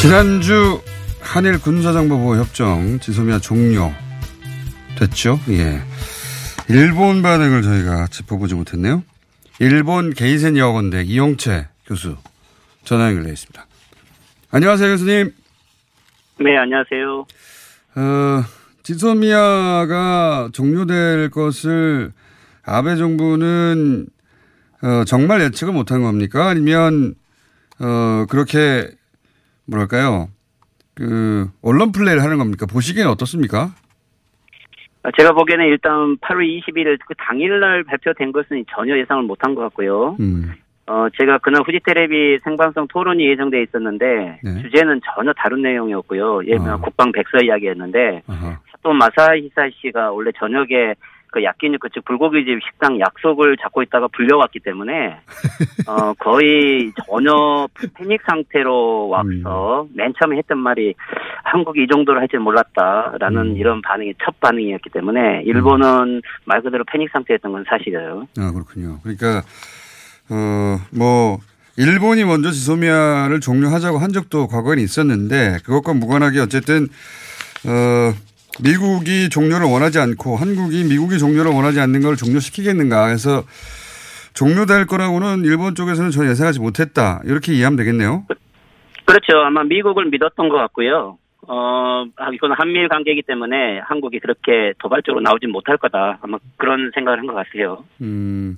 [0.02, 0.82] 지난주
[1.32, 3.94] 한일 군사정보보호 협정 지소미아 종료
[5.00, 5.40] 됐죠?
[5.48, 5.80] 예.
[6.68, 9.02] 일본 반응을 저희가 짚어보지 못했네요.
[9.60, 12.18] 일본 게이센 여학원대 이용채 교수
[12.84, 13.66] 전화 연결되어 있습니다.
[14.52, 15.34] 안녕하세요, 교수님.
[16.42, 17.20] 네, 안녕하세요.
[17.96, 18.44] 어,
[18.84, 22.12] 지소미아가 종료될 것을
[22.66, 24.06] 아베 정부는
[24.82, 26.50] 어, 정말 예측을 못한 겁니까?
[26.50, 27.16] 아니면
[27.80, 28.90] 어, 그렇게
[29.64, 30.28] 뭐랄까요?
[31.02, 32.66] 그 언론 플레이를 하는 겁니까?
[32.68, 33.72] 보시기에는 어떻습니까?
[35.04, 40.16] 아, 제가 보기에는 일단 8월 20일 그 당일날 발표된 것은 전혀 예상을 못한 것 같고요.
[40.20, 40.52] 음.
[40.86, 44.62] 어, 제가 그날 후지 테레비 생방송 토론이 예정돼 있었는데 네.
[44.62, 46.44] 주제는 전혀 다른 내용이었고요.
[46.46, 46.82] 예를 들면 어.
[46.82, 50.96] 국방 백서 이야기였는데 사또 마사히사 씨가 원래 저녁에
[51.32, 55.18] 그 야끼니쿠 즉 불고기집 식당 약속을 잡고 있다가 불려왔기 때문에
[55.88, 60.94] 어 거의 전혀 패닉 상태로 와서 맨 처음에 했던 말이
[61.44, 67.10] 한국이 이 정도로 할 줄 몰랐다라는 이런 반응이 첫 반응이었기 때문에 일본은 말 그대로 패닉
[67.12, 68.28] 상태였던 건 사실이에요.
[68.38, 69.00] 아, 그렇군요.
[69.04, 69.44] 그러니까,
[70.30, 71.40] 어, 뭐,
[71.78, 76.88] 일본이 먼저 지소미아를 종료하자고 한 적도 과거에는 있었는데, 그것과 무관하게 어쨌든,
[77.66, 78.14] 어,
[78.60, 83.44] 미국이 종료를 원하지 않고 한국이 미국이 종료를 원하지 않는 걸 종료시키겠는가 해서
[84.34, 87.22] 종료될 거라고는 일본 쪽에서는 전혀 예상하지 못했다.
[87.26, 88.26] 이렇게 이해하면 되겠네요.
[89.06, 89.40] 그렇죠.
[89.46, 91.18] 아마 미국을 믿었던 것 같고요.
[91.48, 96.20] 어, 아, 이건 한미일 관계이기 때문에 한국이 그렇게 도발적으로 나오진 못할 거다.
[96.22, 97.84] 아마 그런 생각을 한 것 같아요.
[98.02, 98.58] 음,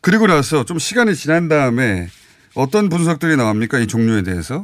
[0.00, 2.06] 그리고 나서 좀 시간이 지난 다음에
[2.54, 3.78] 어떤 분석들이 나옵니까?
[3.78, 4.62] 이 종료에 대해서?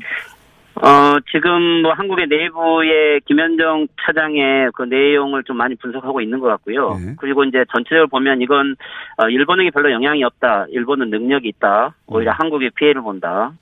[0.83, 6.91] 어, 지금 뭐 한국의 내부의 김현정 차장의 그 내용을 좀 많이 분석하고 있는 것 같고요.
[7.19, 8.77] 그리고 이제 전체적으로 보면 이건
[9.17, 10.67] 어, 일본에게 별로 영향이 없다.
[10.71, 11.95] 일본은 능력이 있다.
[12.07, 13.53] 오히려 한국이 피해를 본다.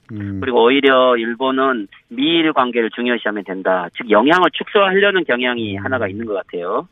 [0.41, 3.89] 그리고 오히려 일본은 미일 관계를 중요시하면 된다.
[3.97, 6.89] 즉 영향을 축소하려는 경향이 하나가 있는 것 같아요.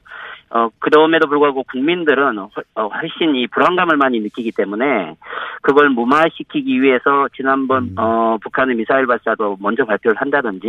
[0.54, 5.16] 어, 그럼에도 불구하고 국민들은 훨- 어, 훨씬 이 불안감을 많이 느끼기 때문에
[5.62, 10.68] 그걸 무마시키기 위해서 지난번 어, 북한의 미사일 발사도 먼저 발표를 한다든지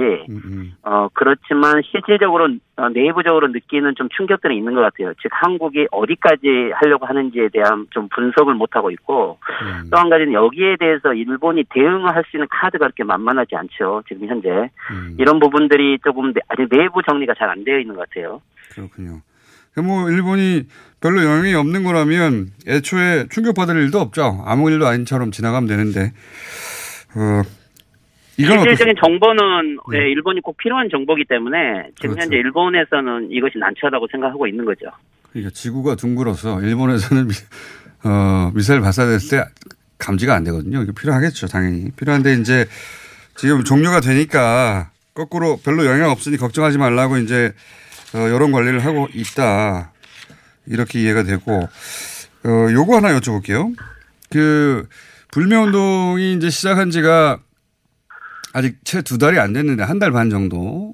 [0.84, 5.13] 어, 그렇지만 실질적으로 어, 내부적으로 느끼는 좀 충격들은 있는 것 같아요.
[5.21, 9.38] 즉 한국이 어디까지 하려고 하는지에 대한 좀 분석을 못 하고 있고
[9.91, 14.03] 또한 가지는 여기에 대해서 일본이 대응을 할수 있는 카드가 그렇게 만만하지 않죠.
[14.07, 14.69] 지금 현재
[15.17, 18.41] 이런 부분들이 조금 내- 아직 내부 정리가 잘 안 되어 있는 것 같아요.
[18.73, 19.19] 그렇군요.
[19.74, 20.63] 그뭐 일본이
[21.01, 24.43] 별로 영향이 없는 거라면 애초에 충격받을 일도 없죠.
[24.45, 26.13] 아무 일도 아닌처럼 지나가면 되는데,
[27.15, 27.41] 어,
[28.38, 31.57] 이건 실질적인 정보는 예, 일본이 꼭 필요한 정보이기 때문에
[31.99, 32.21] 지금 그렇죠.
[32.21, 34.88] 현재 일본에서는 이것이 난처하다고 생각하고 있는 거죠.
[35.32, 37.34] 그러니까 지구가 둥글어서 일본에서는 미,
[38.05, 39.45] 어, 미사일 발사됐을 때
[39.99, 40.82] 감지가 안 되거든요.
[40.82, 41.91] 이게 필요하겠죠, 당연히.
[41.91, 42.65] 필요한데 이제
[43.36, 47.51] 지금 종료가 되니까 거꾸로 별로 영향 없으니 걱정하지 말라고 이제 어,
[48.20, 49.91] 여론 관리를 하고 있다.
[50.68, 51.51] 이렇게 이해가 되고,
[52.45, 53.76] 어, 요거 하나 여쭤볼게요.
[54.30, 54.88] 그,
[55.32, 57.39] 불매운동이 이제 시작한 지가
[58.53, 60.93] 아직 채 두 달이 안 됐는데 한 달 반 정도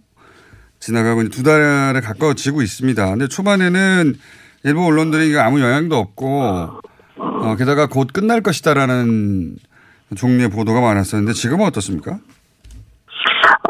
[0.80, 3.06] 지나가고 두 달에 가까워지고 있습니다.
[3.10, 4.16] 근데 초반에는
[4.64, 6.80] 일본 언론들이 아무 영향도 없고,
[7.18, 9.58] 어, 게다가 곧 끝날 것이다라는
[10.16, 12.20] 종류의 보도가 많았었는데 지금은 어떻습니까?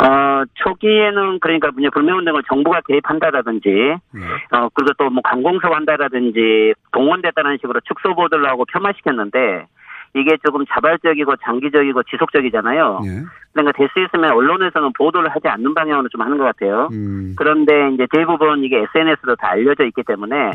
[0.02, 3.96] 어, 초기에는 그러니까 이제 불매운동을 정부가 개입한다라든지,
[4.52, 9.66] 어, 그리고 또 뭐 관공서 한다라든지, 동원됐다는 식으로 축소 보도를 하고 폄하시켰는데,
[10.16, 13.02] 이게 조금 자발적이고 장기적이고 지속적이잖아요.
[13.54, 16.88] 그러니까 될 수 있으면 언론에서는 보도를 하지 않는 방향으로 좀 하는 것 같아요.
[17.36, 20.52] 그런데 이제 대부분 이게 SNS로 다 알려져 있기 때문에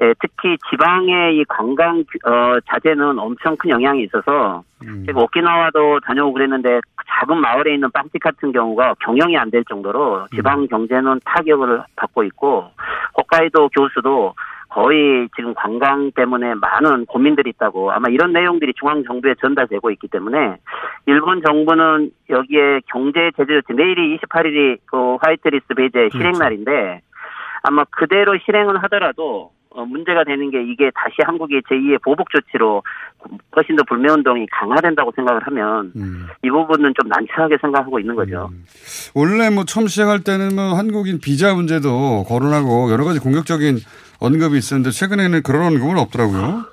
[0.00, 4.62] 예, 특히 지방의 이 관광 어, 자재는 엄청 큰 영향이 있어서
[5.06, 10.66] 제가 오키나와도 다녀오고 그랬는데 작은 마을에 있는 빵집 같은 경우가 경영이 안 될 정도로 지방
[10.68, 12.70] 경제는 타격을 받고 있고
[13.16, 14.34] 홋카이도 교수도
[14.68, 20.56] 거의 지금 관광 때문에 많은 고민들이 있다고 아마 이런 내용들이 중앙 정부에 전달되고 있기 때문에
[21.06, 27.00] 일본 정부는 여기에 경제 제재 내일이 28일이 그 화이트리스트 배제 실행 날인데
[27.62, 32.82] 아마 그대로 실행을 하더라도 어, 문제가 되는 게 이게 다시 한국이 제2의 보복 조치로
[33.54, 35.92] 훨씬 더 불매 운동이 강화된다고 생각을 하면
[36.42, 38.50] 이 부분은 좀 난처하게 생각하고 있는 거죠.
[39.14, 43.76] 원래 뭐 처음 시작할 때는 뭐 한국인 비자 문제도 거론하고 여러 가지 공격적인
[44.20, 46.64] 언급이 있었는데 최근에는 그런 언급은 없더라고요.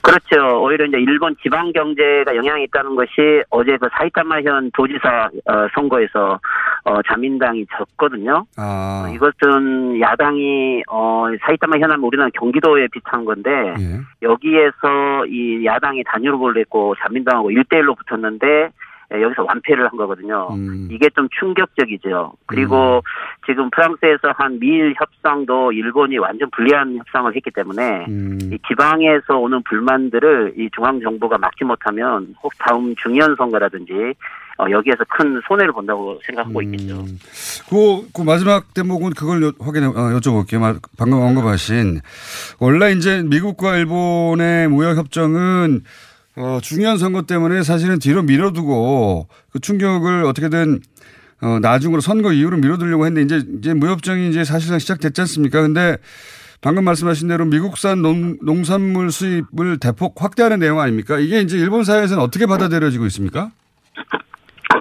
[0.00, 0.62] 그렇죠.
[0.62, 6.38] 오히려 이제 일본 지방 경제가 영향이 있다는 것이 어제 그 사이타마현 도지사 어, 선거에서
[6.84, 8.44] 어, 자민당이 졌거든요.
[8.56, 14.00] 아, 이것은 야당이 어 사이타마 현안 우리는 경기도에 비슷한 건데 예.
[14.22, 18.70] 여기에서 이 야당이 단일 후보를 냈고 자민당하고 1대1로 붙었는데 예,
[19.20, 20.48] 여기서 완패를 한 거거든요.
[20.90, 22.32] 이게 좀 충격적이죠.
[22.46, 23.02] 그리고
[23.46, 30.54] 지금 프랑스에서 한 미일 협상도 일본이 완전 불리한 협상을 했기 때문에 이 지방에서 오는 불만들을
[30.56, 33.92] 이 중앙 정부가 막지 못하면 혹 다음 중의원 선거라든지
[34.58, 37.04] 어, 여기에서 큰 손해를 본다고 생각하고 있겠죠.
[37.70, 40.58] 그, 그 마지막 대목은 그걸 여, 확인해, 어, 여쭤볼게요.
[40.60, 42.00] 마- 방금 언급하신.
[42.60, 45.80] 원래 이제 미국과 일본의 무역 협정은
[46.36, 50.80] 어, 중요한 선거 때문에 사실은 뒤로 밀어두고 그 충격을 어떻게든
[51.42, 55.60] 어, 나중으로 선거 이후로 밀어두려고 했는데 이제, 이제 무협정이 이제 사실상 시작됐지 않습니까?
[55.60, 55.98] 근데
[56.60, 61.18] 방금 말씀하신 대로 미국산 농, 농산물 수입을 대폭 확대하는 내용 아닙니까?
[61.18, 63.50] 이게 이제 일본 사회에서는 어떻게 받아들여지고 있습니까?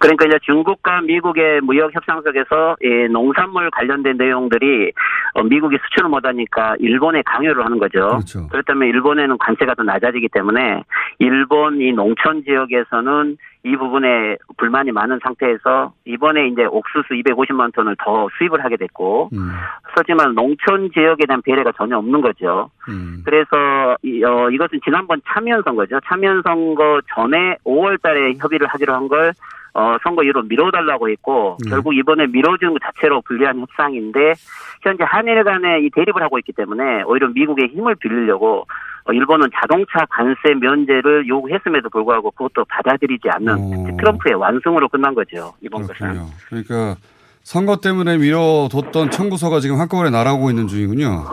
[0.02, 4.92] 그러니까 이제 중국과 미국의 무역 협상 속에서 이 농산물 관련된 내용들이
[5.36, 8.08] 어, 미국이 수출을 못하니까 일본에 강요를 하는 거죠.
[8.08, 8.48] 그렇죠.
[8.48, 10.84] 그렇다면 일본에는 관세가 더 낮아지기 때문에
[11.20, 18.28] 일본 이 농촌 지역에서는 이 부분에 불만이 많은 상태에서 이번에 이제 옥수수 250만 톤을 더
[18.38, 19.52] 수입을 하게 됐고 음.
[19.84, 22.72] 하지만 농촌 지역에 대한 배려가 전혀 없는 거죠.
[22.90, 23.22] 음.
[23.24, 26.00] 그래서 이, 어, 이것은 지난번 참여연 선거죠.
[26.08, 29.34] 참여연 선거 전에 5월 달에 협의를 하기로 한 걸
[29.74, 31.70] 어, 선거 이후로 미뤄달라고 했고 네.
[31.70, 34.34] 결국 이번에 미뤄지는 것 자체로 불리한 협상인데
[34.82, 38.66] 현재 한일 간에 이 대립을 하고 있기 때문에 오히려 미국의 힘을 빌리려고
[39.01, 45.54] 어, 일본은 자동차 관세 면제를 요구했음에도 불구하고 그것도 받아들이지 않는 트럼프의 완승으로 끝난 거죠.
[45.62, 45.96] 이번 것은.
[45.96, 46.26] 그렇군요.
[46.48, 46.96] 그러니까
[47.44, 51.26] 선거 때문에 미뤄뒀던 청구서가 지금 한꺼번에 날아오고 있는 중이군요.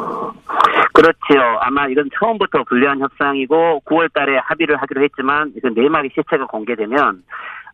[0.94, 1.58] 그렇지요.
[1.60, 7.22] 아마 이건 처음부터 불리한 협상이고 9월 달에 합의를 하기로 했지만 이건 내막의 실체가 공개되면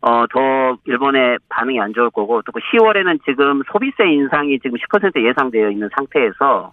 [0.07, 5.71] 어, 더 일본의 반응이 안 좋을 거고 또 10월에는 지금 소비세 인상이 지금 10% 예상되어
[5.71, 6.69] 있는 상태에서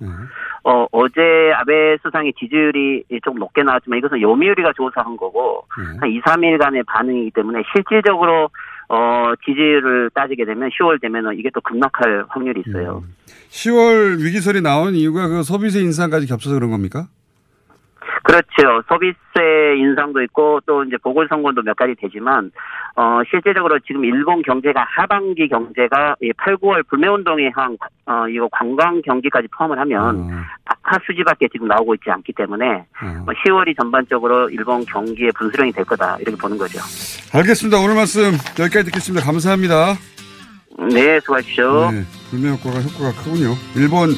[0.64, 6.84] 어, 어제 아베 수상의 지지율이 좀 높게 나왔지만 이것은 요미우리가 조사한 거고 한 2, 3일간의
[6.86, 8.50] 반응이기 때문에 실질적으로
[8.90, 13.02] 어, 지지율을 따지게 되면 10월 되면은 이게 또 급락할 확률이 있어요.
[13.48, 17.06] 10월 위기설이 나온 이유가 그 소비세 인상까지 겹쳐서 그런 겁니까?
[18.22, 18.82] 그렇죠.
[18.88, 22.50] 소비세 인상도 있고 또 이제 보궐선거도 몇 가지 되지만
[22.96, 29.00] 어 실제적으로 지금 일본 경제가 하반기 경제가 이 8, 9월 불매운동에 한 어, 이거 관광
[29.02, 30.30] 경기까지 포함을 하면
[30.64, 32.84] 악화 수지밖에 지금 나오고 있지 않기 때문에
[33.24, 36.78] 뭐 10월이 전반적으로 일본 경기의 분수령이 될 거다 이렇게 보는 거죠.
[37.32, 37.78] 알겠습니다.
[37.78, 39.24] 오늘 말씀 여기까지 듣겠습니다.
[39.24, 39.94] 감사합니다.
[40.92, 41.90] 네, 수고하십시오.
[41.90, 43.54] 네, 불매 효과가 효과가 크군요.
[43.76, 44.10] 일본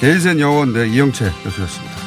[0.00, 2.01] 게이센 여원 대 이영채 교수였습니다.